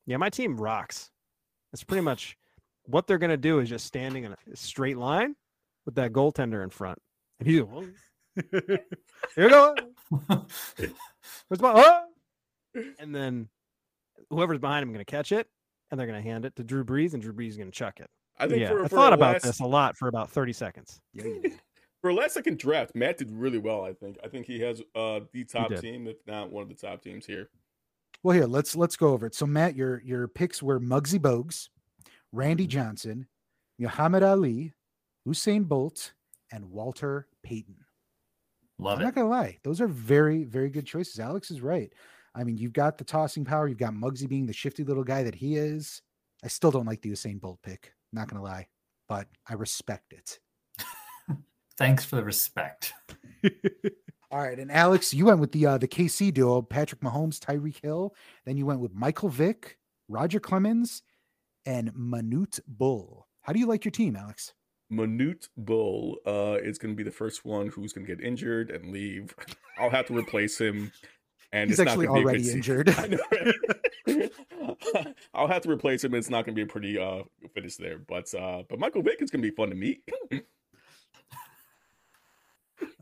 [0.05, 1.11] Yeah, my team rocks.
[1.73, 2.37] It's pretty much
[2.85, 5.35] what they're going to do is just standing in a straight line
[5.85, 6.97] with that goaltender in front.
[7.39, 7.87] And he's "Whoa,
[8.51, 8.79] here
[9.35, 9.75] you go.
[10.27, 10.91] Where's
[11.49, 11.73] the ball?
[11.75, 12.03] Oh!"
[12.99, 13.49] And then
[14.29, 15.47] whoever's behind him going to catch it,
[15.91, 17.77] and they're going to hand it to Drew Brees, and Drew Brees is going to
[17.77, 18.09] chuck it.
[18.39, 20.53] I think yeah, for, I for thought about last, this a lot for about 30
[20.53, 21.01] seconds.
[21.13, 21.59] Yeah, you did.
[22.07, 23.83] For last second draft, Matt did really well.
[23.83, 24.17] I think.
[24.23, 27.25] I think he has uh the top team, if not one of the top teams
[27.25, 27.49] here.
[28.23, 29.35] Well, here let's let's go over it.
[29.35, 31.67] So, Matt, your your picks were Muggsy Bogues,
[32.31, 33.27] Randy Johnson,
[33.77, 34.71] Muhammad Ali,
[35.27, 36.13] Usain Bolt,
[36.49, 37.75] and Walter Payton.
[38.79, 39.03] Love I'm it.
[39.03, 41.19] not gonna lie; those are very, very good choices.
[41.19, 41.91] Alex is right.
[42.33, 43.67] I mean, you've got the tossing power.
[43.67, 46.01] You've got Muggsy being the shifty little guy that he is.
[46.41, 47.91] I still don't like the Usain Bolt pick.
[48.13, 48.69] Not gonna lie,
[49.09, 50.39] but I respect it.
[51.77, 52.93] Thanks for the respect.
[54.31, 57.81] All right, and Alex, you went with the uh, the KC duo: Patrick Mahomes, Tyreek
[57.81, 58.13] Hill.
[58.45, 59.77] Then you went with Michael Vick,
[60.09, 61.03] Roger Clemens,
[61.65, 63.27] and Manute Bol.
[63.41, 64.53] How do you like your team, Alex?
[64.91, 68.71] Manute Bol uh, is going to be the first one who's going to get injured
[68.71, 69.33] and leave.
[69.77, 70.91] I'll have to replace him,
[71.51, 72.89] and He's it's actually not gonna be already injured.
[75.33, 76.13] I'll have to replace him.
[76.13, 77.23] It's not going to be a pretty uh,
[77.53, 80.03] finish there, but uh, but Michael Vick is going to be fun to meet.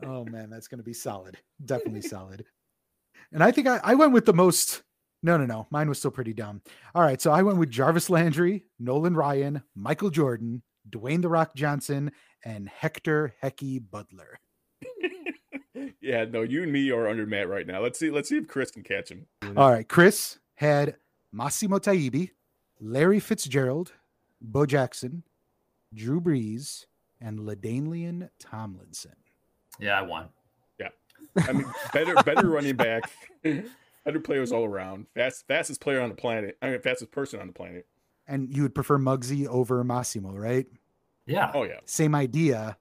[0.04, 1.38] Oh man, that's going to be solid.
[1.64, 2.44] Definitely solid.
[3.32, 4.82] And I think I, I went with the most.
[5.22, 5.66] No, no, no.
[5.70, 6.62] Mine was still pretty dumb.
[6.94, 11.54] All right, so I went with Jarvis Landry, Nolan Ryan, Michael Jordan, Dwayne the Rock
[11.56, 12.12] Johnson,
[12.44, 14.36] and Hector Hekkie Budler.
[16.00, 17.80] yeah, no, you and me are under Matt right now.
[17.80, 18.10] Let's see.
[18.10, 19.26] Let's see if Chris can catch him.
[19.56, 20.96] All right, Chris had
[21.32, 22.30] Massimo Taibi,
[22.80, 23.92] Larry Fitzgerald,
[24.40, 25.24] Bo Jackson,
[25.92, 26.86] Drew Brees,
[27.20, 29.16] and LaDainian Tomlinson.
[29.78, 30.28] Yeah, I won.
[30.78, 30.88] Yeah,
[31.36, 33.10] I mean, better better running back,
[33.42, 35.06] better players all around.
[35.14, 36.56] Fast fastest player on the planet.
[36.62, 37.86] I mean, fastest person on the planet.
[38.28, 40.66] And you would prefer Muggsy over Massimo, right?
[41.26, 41.50] Yeah.
[41.54, 42.76] Oh yeah, Same idea,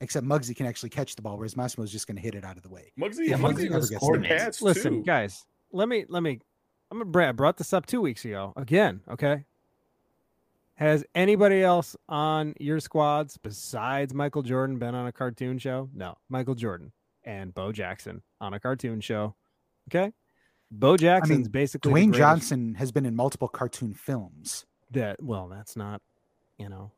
[0.00, 2.44] except Muggsy can actually catch the ball, whereas Massimo is just going to hit it
[2.44, 2.92] out of the way.
[2.98, 3.26] Muggsy.
[3.28, 4.38] Yeah, Muggsy Muggsy has was the coordinated.
[4.38, 5.04] pads Listen, too.
[5.04, 6.40] guys, let me let me.
[6.90, 7.36] I'm a Brad.
[7.36, 9.00] Brought this up two weeks ago again.
[9.10, 9.44] Okay.
[10.76, 15.88] Has anybody else on your squads besides Michael Jordan been on a cartoon show?
[15.94, 19.34] No, Michael Jordan and Bo Jackson on a cartoon show.
[19.88, 20.12] Okay.
[20.70, 24.66] Bo Jackson's basically the Dwayne greatest- Johnson has been in multiple cartoon films.
[24.90, 26.00] that well that's not
[26.58, 26.90] you know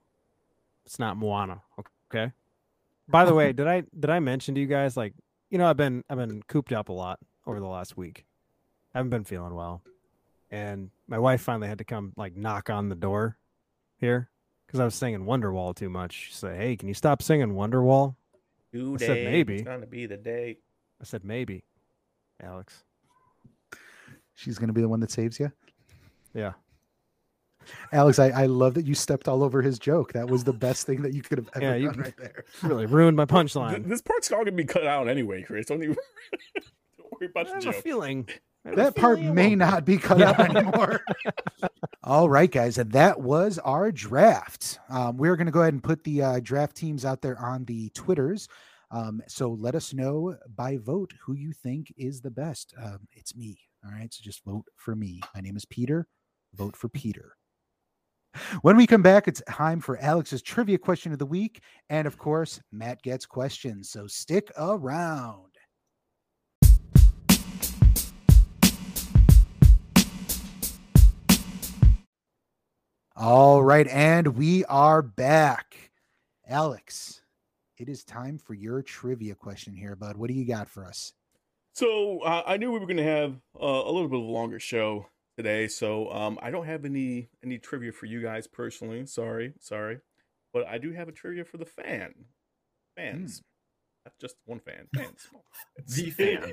[0.84, 1.62] it's not moana
[2.10, 2.30] okay
[3.08, 5.14] by the way did i did i mention to you guys like
[5.50, 8.26] you know i've been i've been cooped up a lot over the last week
[8.94, 9.80] i haven't been feeling well
[10.50, 13.38] and my wife finally had to come like knock on the door
[13.98, 14.28] here
[14.66, 18.14] because i was singing wonderwall too much she said hey can you stop singing wonderwall
[18.74, 19.54] I said maybe.
[19.54, 20.58] It's gonna be the day.
[21.00, 21.64] i said maybe
[22.42, 22.82] alex
[24.38, 25.50] She's going to be the one that saves you.
[26.34, 26.52] yeah
[27.90, 30.12] Alex, I, I love that you stepped all over his joke.
[30.12, 32.44] That was the best thing that you could have ever Yeah, you- done right there.
[32.62, 35.66] really ruined my punchline This part's all gonna be cut out anyway, Chris.
[35.66, 35.96] Don't even
[36.98, 38.40] don't worry i about the have a feeling I have a
[38.74, 39.56] That part may won't be.
[39.56, 41.00] not be cut out anymore.
[42.02, 44.78] All right, guys, and that was our draft.
[44.88, 47.64] Um, we're going to go ahead and put the uh, draft teams out there on
[47.64, 48.48] the Twitters.
[48.90, 52.74] Um, so let us know by vote who you think is the best.
[52.80, 53.58] Um, it's me.
[53.84, 55.20] All right, so just vote for me.
[55.34, 56.06] My name is Peter.
[56.54, 57.36] Vote for Peter.
[58.62, 61.62] When we come back, it's time for Alex's trivia question of the week.
[61.88, 63.90] And of course, Matt Getz questions.
[63.90, 65.55] So stick around.
[73.18, 75.90] All right, and we are back.
[76.46, 77.22] Alex,
[77.78, 80.18] it is time for your trivia question here, bud.
[80.18, 81.14] What do you got for us?
[81.72, 84.30] So uh, I knew we were going to have uh, a little bit of a
[84.30, 89.06] longer show today, so um, I don't have any any trivia for you guys personally.
[89.06, 90.00] Sorry, sorry,
[90.52, 92.12] but I do have a trivia for the fan
[92.96, 93.42] fans.
[94.04, 94.88] Not just one fan.
[94.94, 95.28] Fans.
[95.88, 96.52] The fan.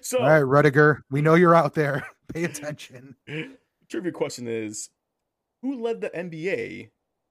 [0.02, 2.06] so All right, Rudiger, we know you're out there.
[2.32, 3.16] Pay attention.
[3.88, 4.90] Trivia question is
[5.62, 6.90] who led the NBA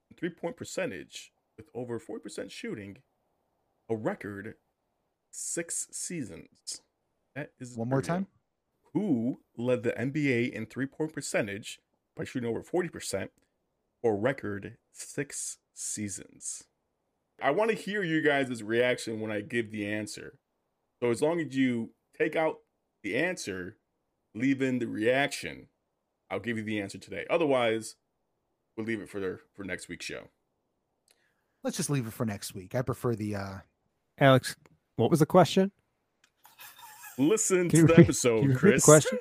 [0.10, 2.98] in three point percentage with over 40% shooting
[3.90, 4.56] a record
[5.32, 6.82] six seasons?
[7.36, 8.16] That is One more trivia.
[8.22, 8.28] time.
[8.94, 11.80] Who led the NBA in three point percentage
[12.16, 13.30] by shooting over 40%
[14.02, 16.64] for a record six seasons?
[17.42, 20.38] I want to hear you guys' reaction when I give the answer.
[21.02, 22.60] So as long as you take out
[23.02, 23.78] the answer,
[24.36, 25.68] leave in the reaction,
[26.30, 27.26] I'll give you the answer today.
[27.30, 27.96] Otherwise,
[28.76, 30.24] we'll leave it for the, for next week's show.
[31.64, 32.76] Let's just leave it for next week.
[32.76, 33.54] I prefer the uh
[34.20, 34.56] Alex,
[34.96, 35.72] what was the question?
[37.18, 38.84] Listen to the repeat- episode, can the Chris.
[38.86, 39.20] question?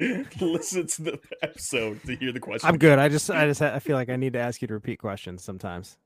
[0.40, 2.68] Listen to the episode to hear the question.
[2.68, 2.98] I'm good.
[2.98, 5.42] I just, I just, I feel like I need to ask you to repeat questions
[5.42, 5.96] sometimes.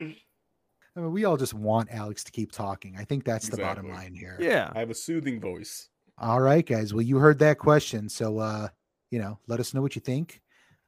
[0.00, 2.96] I mean, we all just want Alex to keep talking.
[2.98, 4.36] I think that's the bottom line here.
[4.40, 4.70] Yeah.
[4.74, 5.88] I have a soothing voice.
[6.18, 6.92] All right, guys.
[6.92, 8.08] Well, you heard that question.
[8.08, 8.68] So uh,
[9.12, 10.40] you know, let us know what you think.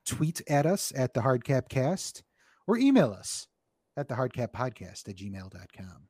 [0.07, 2.23] Tweet at us at the hardcap cast
[2.67, 3.47] or email us
[3.97, 6.09] at the hardcap podcast at gmail.com.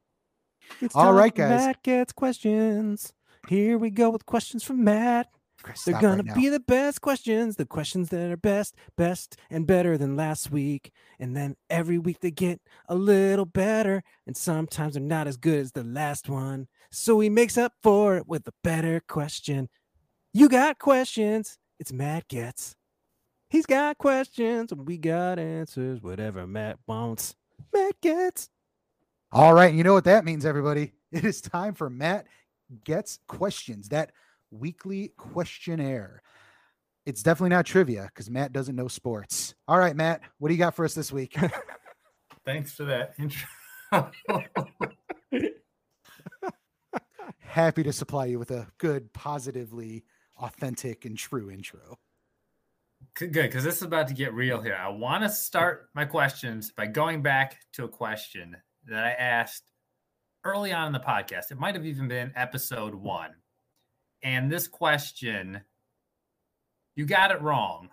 [0.81, 1.67] It's All time guys.
[1.67, 3.13] Matt Getz questions.
[3.49, 5.29] Here we go with questions from Matt.
[5.63, 9.67] Chris, They're gonna right be the best questions, the questions that are best, best, and
[9.67, 10.93] better than last week.
[11.19, 15.61] And then every week they get a little better, and sometimes they're not as good
[15.61, 16.69] as the last one.
[16.91, 19.69] So he makes up for it with a better question.
[20.33, 22.77] You got questions, it's Matt gets.
[23.49, 26.03] He's got questions, and we got answers.
[26.03, 27.35] Whatever Matt wants,
[27.73, 28.49] Matt gets.
[29.33, 29.75] All right.
[29.75, 30.93] You know what that means, everybody.
[31.15, 32.27] It is time for Matt
[32.83, 34.11] Getz Questions, that
[34.51, 36.23] weekly questionnaire.
[37.07, 39.55] It's definitely not trivia because Matt doesn't know sports.
[39.69, 41.37] All right, Matt, what do you got for us this week?
[42.45, 43.47] Thanks for that intro.
[47.39, 50.05] Happy to supply you with a good, positively
[50.39, 51.99] authentic, and true intro.
[53.15, 54.77] Good, because this is about to get real here.
[54.81, 58.57] I want to start my questions by going back to a question
[58.89, 59.71] that I asked
[60.43, 61.51] early on in the podcast.
[61.51, 63.31] It might have even been episode one.
[64.23, 65.61] And this question,
[66.97, 67.91] you got it wrong.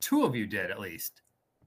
[0.00, 1.22] Two of you did, at least.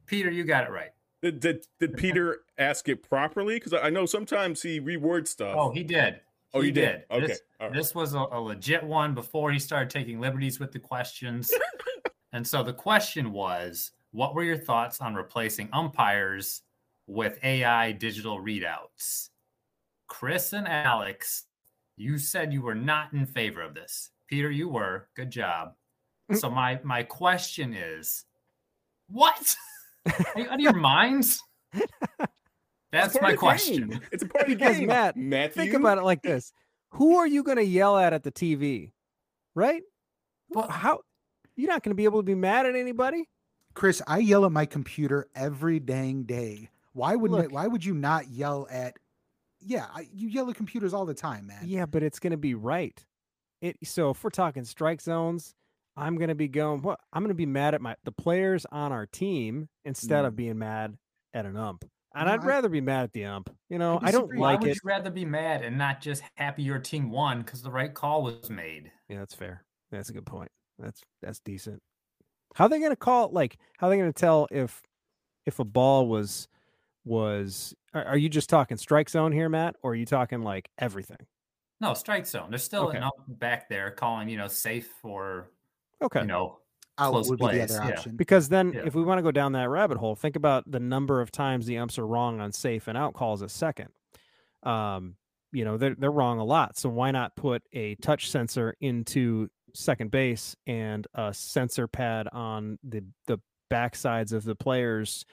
[0.05, 0.91] Peter, you got it right.
[1.21, 3.55] Did, did, did Peter ask it properly?
[3.55, 5.55] Because I know sometimes he rewords stuff.
[5.57, 6.19] Oh, he did.
[6.55, 7.03] Oh, He you did?
[7.11, 7.27] Okay.
[7.27, 7.73] This, right.
[7.73, 11.51] this was a, a legit one before he started taking liberties with the questions.
[12.33, 16.61] and so the question was what were your thoughts on replacing umpires
[17.05, 19.29] with AI digital readouts?
[20.07, 21.45] Chris and Alex,
[21.97, 24.11] you said you were not in favor of this.
[24.27, 25.09] Peter, you were.
[25.15, 25.73] Good job.
[26.33, 28.25] So my my question is,
[29.09, 29.55] what?
[30.07, 31.39] Are you out of your minds?
[32.95, 33.89] That's my question.
[33.89, 34.01] game.
[34.11, 34.87] It's a part of the Because game.
[34.87, 35.63] Matt, Matthew.
[35.63, 36.51] Think about it like this:
[36.91, 38.91] Who are you going to yell at at the TV?
[39.53, 39.83] Right?
[40.49, 40.99] Well- how?
[41.57, 43.29] You're not going to be able to be mad at anybody.
[43.75, 46.69] Chris, I yell at my computer every dang day.
[46.91, 47.45] Why wouldn't Look.
[47.45, 48.97] it, why would you not yell at
[49.65, 51.63] yeah, I, you yell at computers all the time, man.
[51.63, 53.03] Yeah, but it's going to be right.
[53.61, 55.55] It so if we're talking strike zones,
[55.97, 56.81] I'm going to be going.
[56.81, 56.99] What?
[57.11, 60.37] I'm going to be mad at my the players on our team instead of mm.
[60.37, 60.97] being mad
[61.33, 61.85] at an ump.
[62.15, 63.49] And I'd rather be mad at the ump.
[63.69, 64.33] You know, I, don't.
[64.35, 64.75] Why like would it.
[64.75, 68.23] you rather be mad and not just happy your team won because the right call
[68.23, 68.91] was made?
[69.09, 69.63] Yeah, that's fair.
[69.91, 70.49] That's a good point.
[70.79, 71.81] That's that's decent.
[72.55, 73.27] How are they going to call?
[73.27, 73.33] it?
[73.33, 74.81] Like, how are they going to tell if
[75.45, 76.47] if a ball was
[77.03, 77.73] was?
[77.93, 81.27] Are, are you just talking strike zone here, Matt, or are you talking like everything?
[81.81, 82.49] No, strike zone.
[82.49, 82.97] There's still Okay.
[82.97, 85.51] an up back there calling, you know, safe for,
[86.01, 86.21] Okay.
[86.21, 86.59] you know,
[86.97, 87.95] Out close would be the plays, other yeah.
[87.95, 88.15] option.
[88.15, 88.83] Because then, Yeah.
[88.85, 91.65] if we want to go down that rabbit hole, think about the number of times
[91.65, 93.89] the umps are wrong on safe and out calls a second.
[94.63, 95.15] Um,
[95.51, 96.77] you know, they're they're wrong a lot.
[96.77, 102.77] So why not put a touch sensor into second base and a sensor pad on
[102.83, 103.39] the the
[103.71, 105.25] backsides of the players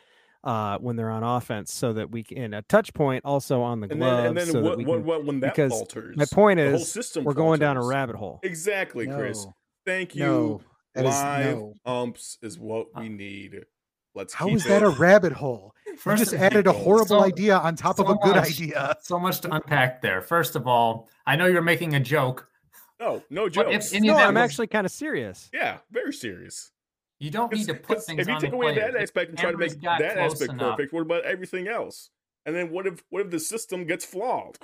[0.44, 3.88] uh, when they're on offense, so that we can a touch point also on the
[3.88, 4.16] and gloves.
[4.16, 6.16] then, and then so what, we what, can- what, when that because falters?
[6.16, 8.40] my point the whole is, system we're going down a rabbit hole.
[8.42, 9.46] Exactly, Chris.
[9.86, 10.22] Thank you.
[10.24, 10.60] no,
[10.95, 11.74] that is Live no.
[11.86, 13.64] umps is what uh, we need.
[14.14, 15.74] Let's How keep is that a rabbit hole?
[16.07, 18.51] You just of- added a horrible so- idea on top of a good much.
[18.51, 18.97] idea.
[19.03, 20.20] so much to unpack there.
[20.22, 22.49] First of all, I know you're making a joke.
[23.01, 23.90] No, no But jokes.
[23.93, 25.51] if any No, I'm was- actually kind of serious.
[25.53, 26.70] yeah, very serious.
[27.20, 28.95] You don't need to put things if you on take the away players.
[28.95, 32.11] that aspect and try to make that aspect enough- perfect, what about everything else?
[32.47, 34.59] And then what if what if the system gets flawed?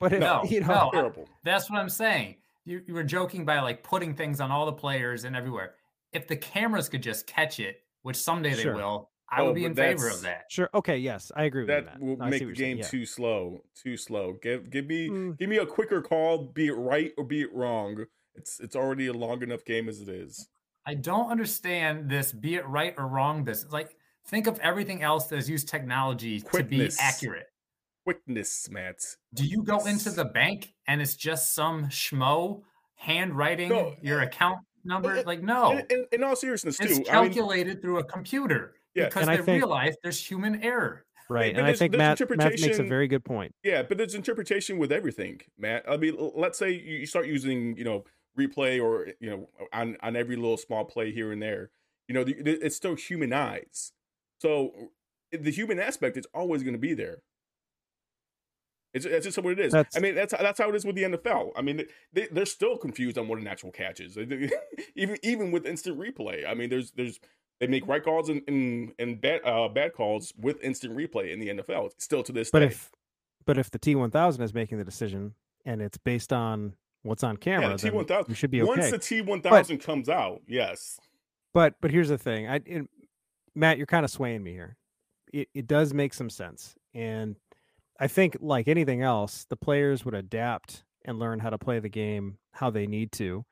[0.00, 2.36] But if, No, you know, no, I- That's what I'm saying.
[2.64, 5.74] You, you were joking by like putting things on all the players and everywhere.
[6.12, 8.72] If the cameras could just catch it, which someday Sure.
[8.72, 10.44] they will, I Oh, would be in favor of that.
[10.50, 10.70] Sure.
[10.74, 10.96] Okay.
[10.98, 12.84] Yes, I agree with you, that will I see make the game yeah.
[12.84, 13.62] too slow.
[13.74, 14.34] Too slow.
[14.42, 15.38] Give give me Mm.
[15.38, 18.04] give me a quicker call, be it right or be it wrong.
[18.34, 20.48] It's it's already a long enough game as it is.
[20.86, 23.72] I don't understand this be it right or wrong business.
[23.72, 23.96] Like,
[24.26, 27.46] think of everything else that has used technology to be accurate.
[28.04, 29.02] Quickness, Matt.
[29.32, 32.62] Do you go into the bank and it's just some schmo
[32.96, 35.14] handwriting No, your uh, account number?
[35.16, 37.04] it- Like, no, In, in, in all seriousness, it's too.
[37.10, 40.62] I mean, calculated through a computer Yeah, because and I they think- realize there's human
[40.62, 41.04] error.
[41.30, 41.54] Right.
[41.54, 43.54] but And I think there's Matt, Matt makes a very good point.
[43.64, 45.84] Yeah, but there's interpretation with everything, Matt.
[45.88, 48.04] I mean, let's say you you start using, you know,
[48.38, 51.70] replay or you know, on on every little small play here and there.
[52.08, 53.92] You know, the, the- it's still human eyes.
[54.42, 54.90] So
[55.32, 57.22] the human aspect is always going to be there.
[58.94, 59.72] It's, it's just what it is.
[59.72, 61.50] That's- I mean, that's that's how it is with the NFL.
[61.56, 64.16] I mean, they they're still confused on what an actual catch is.
[64.94, 66.48] even even with instant replay.
[66.48, 67.18] I mean, there's there's
[67.60, 71.40] they make right calls and and, and bad uh, bad calls with instant replay in
[71.40, 71.90] the NFL.
[71.98, 72.66] Still to this But day.
[72.66, 72.90] if
[73.44, 75.34] but if the T1000 is making the decision
[75.64, 78.98] and it's based on what's on camera, yeah, the T1000 you should be Once the
[78.98, 80.98] T one thousand comes out, yes.
[81.52, 82.60] But but here's the thing, I
[83.54, 84.76] Matt, you're kind of swaying me here.
[85.32, 87.36] It it does make some sense, and
[87.98, 91.88] I think like anything else, the players would adapt and learn how to play the
[91.88, 93.44] game how they need to,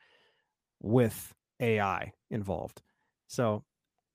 [0.81, 2.83] with AI involved.
[3.29, 3.65] So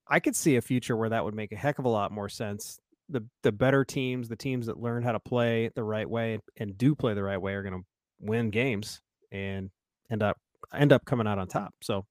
[0.07, 2.29] I could see a future where that would make a heck of a lot more
[2.29, 2.79] sense.
[3.09, 6.77] The the better teams, the teams that learn how to play the right way and
[6.77, 7.85] do play the right way, are going to
[8.19, 9.01] win games
[9.31, 9.69] and
[10.11, 10.37] end up
[10.73, 11.73] end up coming out on top.
[11.81, 12.05] So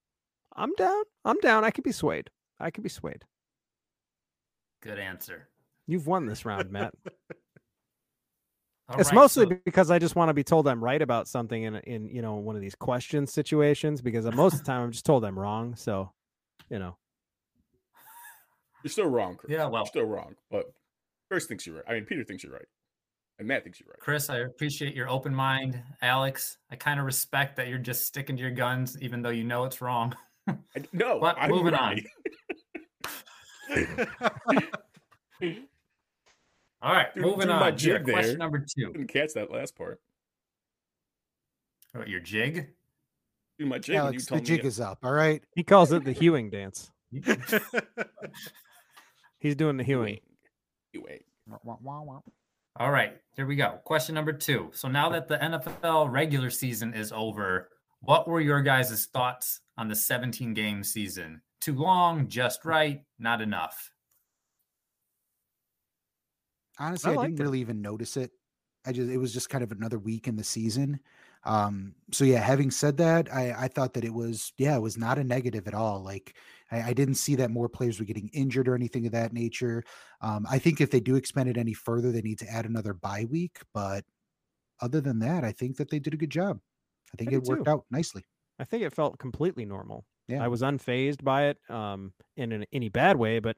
[0.55, 1.03] I'm down.
[1.25, 1.64] I'm down.
[1.64, 2.31] I could be swayed.
[2.59, 3.25] I could be swayed.
[4.83, 5.49] Good answer.
[5.87, 6.95] You've won this round, Matt.
[8.89, 11.26] All it's right, mostly so- because I just want to be told I'm right about
[11.28, 14.82] something in in you know one of these question situations because most of the time
[14.84, 15.74] I'm just told I'm wrong.
[15.76, 16.12] So,
[16.70, 16.97] you know,
[18.84, 19.51] You're still wrong, Chris.
[19.53, 20.37] Yeah, well- You're still wrong.
[20.51, 20.66] But
[21.30, 21.84] Chris thinks you're right.
[21.89, 22.66] I mean, Peter thinks you're right.
[23.39, 23.99] And Matt thinks you're right.
[23.99, 25.82] Chris, I appreciate your open mind.
[26.01, 29.45] Alex, I kind of respect that you're just sticking to your guns, even though you
[29.45, 30.14] know it's wrong.
[30.49, 30.55] I,
[30.93, 32.07] no, But I'm moving right.
[36.83, 37.79] All right, Dude, moving doing my on.
[37.79, 38.39] Here, jig question there.
[38.39, 38.93] number two.
[38.93, 40.01] Didn't catch that last part.
[41.93, 42.68] What, your jig?
[43.59, 43.97] Do my jig.
[43.97, 44.99] Alex, the jig is up.
[45.03, 45.43] All right.
[45.55, 46.91] he calls it the hewing dance.
[49.39, 50.18] He's doing the hewing.
[50.93, 51.20] Ewing.
[51.47, 52.20] Ewing.
[52.79, 53.79] All right, here we go.
[53.85, 54.70] Question number two.
[54.74, 57.70] So now that the NFL regular season is over,
[58.01, 61.41] what were your guys' thoughts on the 17 game season?
[61.61, 63.91] Too long, just right, not enough.
[66.79, 67.43] Honestly, I, liked didn't it.
[67.43, 68.31] really even notice it.
[68.87, 71.01] I just it was just kind of another week in the season.
[71.45, 74.97] Um, so yeah, having said that, I, I thought that it was yeah, it was
[74.97, 76.03] not a negative at all.
[76.03, 76.37] Like
[76.70, 79.85] I, I didn't see that more players were getting injured or anything of that nature.
[80.20, 82.95] Um, I think if they do expand it any further, they need to add another
[82.95, 83.59] bye week.
[83.74, 84.05] But
[84.81, 86.59] other than that, I think that they did a good job.
[87.12, 87.70] I think do it worked too.
[87.70, 88.24] out nicely.
[88.59, 90.05] I think it felt completely normal.
[90.29, 90.43] Yeah.
[90.43, 93.57] I was unfazed by it um, in an, any bad way, but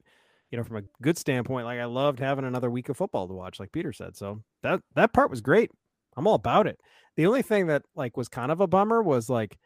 [0.51, 3.35] you know, from a good standpoint, like I loved having another week of football to
[3.35, 4.17] watch, like Peter said.
[4.17, 5.71] So that that part was great.
[6.17, 6.81] I'm all about it.
[7.17, 9.59] The only thing that like was kind of a bummer was like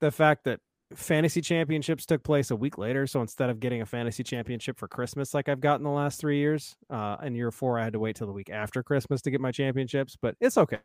[0.00, 0.60] the fact that
[0.94, 3.06] fantasy championships took place a week later.
[3.06, 6.38] So instead of getting a fantasy championship for Christmas, like I've gotten the last three
[6.38, 9.30] years, uh, in year four, I had to wait till the week after Christmas to
[9.30, 10.16] get my championships.
[10.20, 10.78] But it's okay.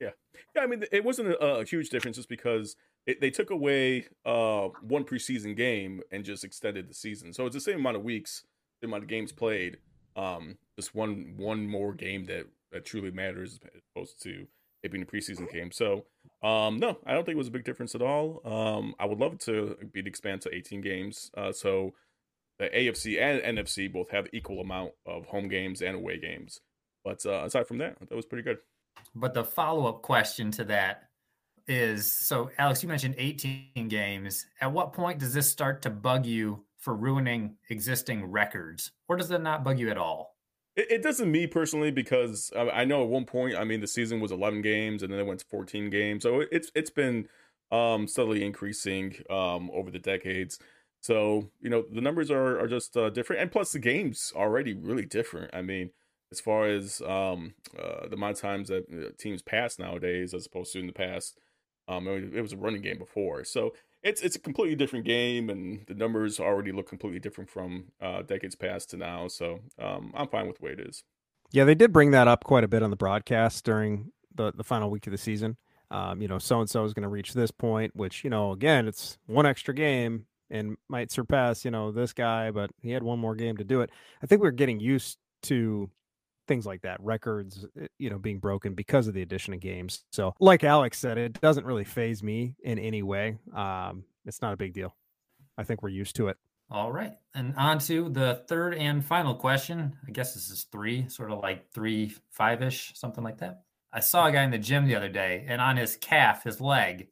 [0.00, 0.10] Yeah.
[0.54, 2.76] Yeah, I mean, it wasn't a, a huge difference just because
[3.08, 7.32] it, they took away uh, one preseason game and just extended the season.
[7.32, 8.44] So it's the same amount of weeks,
[8.82, 9.78] the amount of games played.
[10.14, 14.46] Um, just one one more game that that truly matters as opposed to
[14.82, 15.72] it being a preseason game.
[15.72, 16.04] So
[16.42, 18.42] um, no, I don't think it was a big difference at all.
[18.44, 21.30] Um, I would love to be expanded to 18 games.
[21.36, 21.94] Uh, so
[22.58, 26.60] the AFC and NFC both have equal amount of home games and away games.
[27.04, 28.58] But uh, aside from that, that was pretty good.
[29.14, 31.07] But the follow up question to that
[31.68, 34.46] is so, Alex, you mentioned 18 games.
[34.60, 39.30] At what point does this start to bug you for ruining existing records, or does
[39.30, 40.36] it not bug you at all?
[40.76, 44.20] It, it doesn't me personally because I know at one point, I mean, the season
[44.20, 47.28] was 11 games and then it went to 14 games, so it's it's been
[47.70, 50.58] um, steadily increasing um, over the decades.
[51.00, 54.74] So you know the numbers are are just uh, different, and plus the games already
[54.74, 55.54] really different.
[55.54, 55.90] I mean,
[56.32, 60.46] as far as um, uh, the amount of times that uh, teams pass nowadays as
[60.46, 61.38] opposed to in the past,
[61.88, 65.84] um, it, was a running game before, so it's it's a completely different game, and
[65.86, 69.28] the numbers already look completely different from uh, decades past to now.
[69.28, 71.02] So um, I'm fine with the way it is.
[71.50, 74.64] Yeah, they did bring that up quite a bit on the broadcast during the, the
[74.64, 75.56] final week of the season.
[75.90, 78.52] Um, you know, so and so is going to reach this point, which, you know,
[78.52, 83.02] again, it's one extra game, and might surpass, you know, this guy, but he had
[83.02, 83.90] one more game to do it.
[84.22, 85.90] I think we're getting used to
[86.48, 90.04] things like that, records, eh, you know, being broken because of the addition of games.
[90.10, 93.38] So, like Alex said, it doesn't really phase me in any way.
[93.54, 94.94] Um, it's not a big deal.
[95.56, 96.36] I think we're used to it.
[96.70, 97.14] All right.
[97.34, 99.96] And on to the third and final question.
[100.06, 103.62] I guess this is three, sort of like three, five ish, something like that.
[103.92, 106.60] I saw a guy in the gym the other day, and on his calf, his
[106.60, 107.08] leg,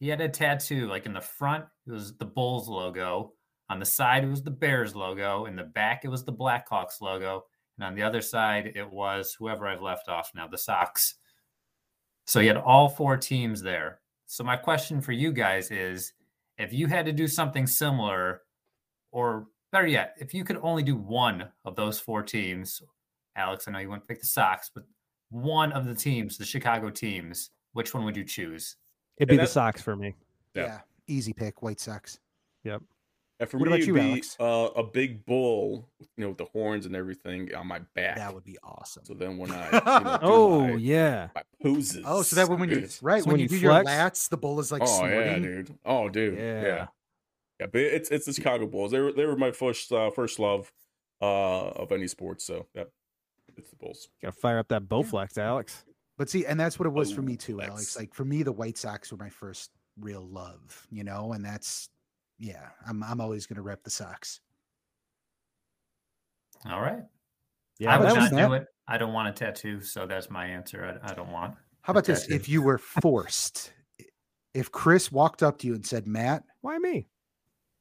[0.00, 0.88] he had a tattoo.
[0.88, 3.34] Like in the front, it was the Bulls logo.
[3.68, 5.44] On the side, it was the Bears logo.
[5.44, 7.44] In the back, it was the Blackhawks logo.
[7.76, 11.16] And on the other side, it was whoever I've left off now, the Sox.
[12.26, 14.00] So he had all four teams there.
[14.26, 16.12] So my question for you guys is
[16.58, 18.42] if you had to do something similar,
[19.12, 22.80] or better yet, if you could only do one of those four teams,
[23.36, 24.84] Alex, I know you want to pick the Sox, but
[25.30, 28.76] one of the teams, the Chicago teams, which one would you choose?
[29.18, 30.14] It'd be the Sox for me.
[30.54, 30.64] Yeah.
[30.64, 30.78] yeah.
[31.08, 32.20] Easy pick, White Sox.
[32.62, 32.82] Yep.
[33.40, 36.44] And for what me, about you, be, uh, a big bull, you know, with the
[36.44, 38.16] horns and everything on my back.
[38.16, 39.04] That would be awesome.
[39.04, 42.04] So then when I, you know, oh my, yeah, my poses.
[42.06, 43.90] Oh, so that when, when you right so when, when you, you do flex?
[43.90, 44.82] your lats, the bull is like.
[44.82, 45.18] Oh snorting.
[45.18, 45.78] yeah, dude.
[45.84, 46.38] Oh dude.
[46.38, 46.62] Yeah.
[46.62, 46.86] Yeah.
[47.60, 48.90] Yeah, but it's it's the Chicago Bulls.
[48.90, 50.72] They were they were my first uh, first love
[51.22, 52.44] uh, of any sports.
[52.44, 52.84] So yeah,
[53.56, 54.08] it's the Bulls.
[54.22, 55.84] Gotta fire up that Bowflex, Alex.
[56.18, 57.96] But see, and that's what it was for me Oh, too, Alex.
[57.96, 59.70] Like for me, the White Sox were my first
[60.00, 61.88] real love, you know, and that's
[62.38, 64.40] yeah, I'm I'm always gonna rep the Sox.
[66.70, 67.02] All right.
[67.78, 68.46] Yeah, I would not was that.
[68.48, 68.66] do it.
[68.86, 70.98] I don't want a tattoo, so that's my answer.
[71.02, 71.54] I, I don't want.
[71.82, 72.28] How about this?
[72.28, 73.72] If you were forced,
[74.54, 77.08] if Chris walked up to you and said, Matt, why me?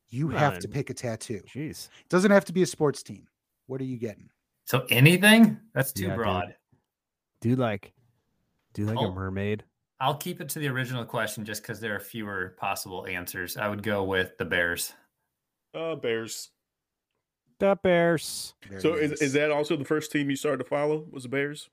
[0.10, 1.42] you Come have to pick a tattoo.
[1.54, 1.88] Jeez.
[1.88, 3.28] it Doesn't have to be a sports team.
[3.68, 4.30] What are you getting?
[4.66, 5.58] So anything?
[5.74, 6.18] That's too Yeah, dude.
[6.18, 6.56] broad.
[7.42, 7.94] Do like,
[8.74, 9.08] do like Oh.
[9.08, 9.64] a mermaid.
[10.04, 13.56] I'll keep it to the original question just because there are fewer possible answers.
[13.56, 14.92] I would go with the Bears.
[15.74, 16.50] Uh, Bears.
[17.60, 18.54] The Bears.
[18.68, 19.22] Very So is nice.
[19.22, 21.06] is that also the first team you started to follow?
[21.10, 21.70] Was the Bears?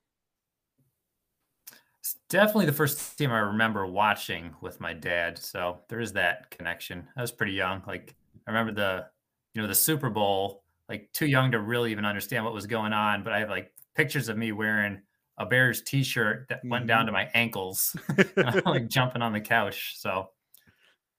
[1.99, 5.37] It's definitely the first team I remember watching with my dad.
[5.37, 7.09] So there is that connection.
[7.16, 7.83] I was pretty young.
[7.85, 8.14] Like
[8.47, 9.07] I remember the,
[9.55, 10.62] you know, the Super Bowl.
[10.89, 13.24] Like too young to really even understand what was going on.
[13.24, 15.03] But I have like pictures of me wearing
[15.41, 17.97] a Bears T-shirt that went down to my ankles,
[18.64, 19.95] like jumping on the couch.
[19.99, 20.30] So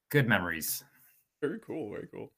[0.09, 0.83] good memories.
[1.41, 1.89] Very cool.
[1.91, 2.31] Very cool.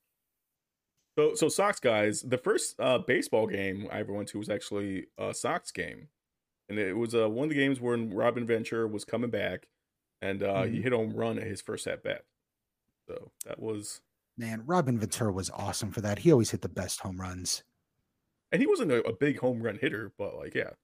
[1.18, 5.08] So so Sox guys, the first uh, baseball game I ever went to was actually
[5.20, 6.08] a Sox game,
[6.70, 9.68] and it was uh, one of the games when Robin Ventura was coming back,
[10.22, 10.84] and uh, he Mhm.
[10.84, 12.26] hit a home run at his first at bat.
[13.08, 14.02] So that was,
[14.38, 16.20] Man, Robin Ventura was awesome for that.
[16.20, 17.64] He always hit the best home runs.
[18.52, 20.76] and he wasn't a, a big home run hitter, but like yeah, Hey,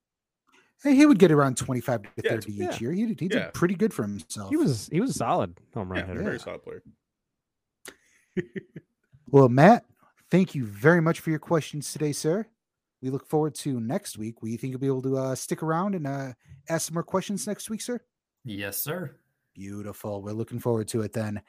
[0.84, 2.78] he would get around 25 to Yeah, 30 each yeah.
[2.80, 2.92] year.
[2.94, 3.50] He, did- he did Yeah.
[3.54, 4.50] pretty good for himself.
[4.50, 6.24] He was he was a solid home run yeah, hitter.
[6.24, 6.44] very Yeah.
[6.44, 6.84] solid player.
[9.32, 9.86] Well, Matt,
[10.32, 12.48] thank you very much for your questions today, sir.
[13.02, 14.42] We look forward to next week.
[14.42, 16.34] We think you'll be able to uh, stick around and uh,
[16.68, 18.02] ask some more questions next week, sir?
[18.44, 19.16] Yes, sir.
[19.54, 20.24] Beautiful.
[20.24, 21.42] We're looking forward to it then.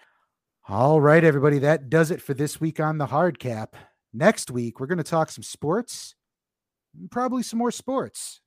[0.68, 1.58] All right, everybody.
[1.58, 3.76] That does it for this week on the hard cap.
[4.12, 6.14] Next week, we're going to talk some sports,
[7.10, 8.39] probably some more sports.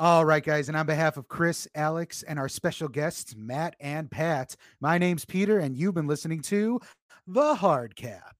[0.00, 0.68] All right, guys.
[0.68, 5.26] And on behalf of Chris, Alex, and our special guests, Matt and Pat, my name's
[5.26, 6.80] Peter, and you've been listening to
[7.26, 8.34] The Hard Cap.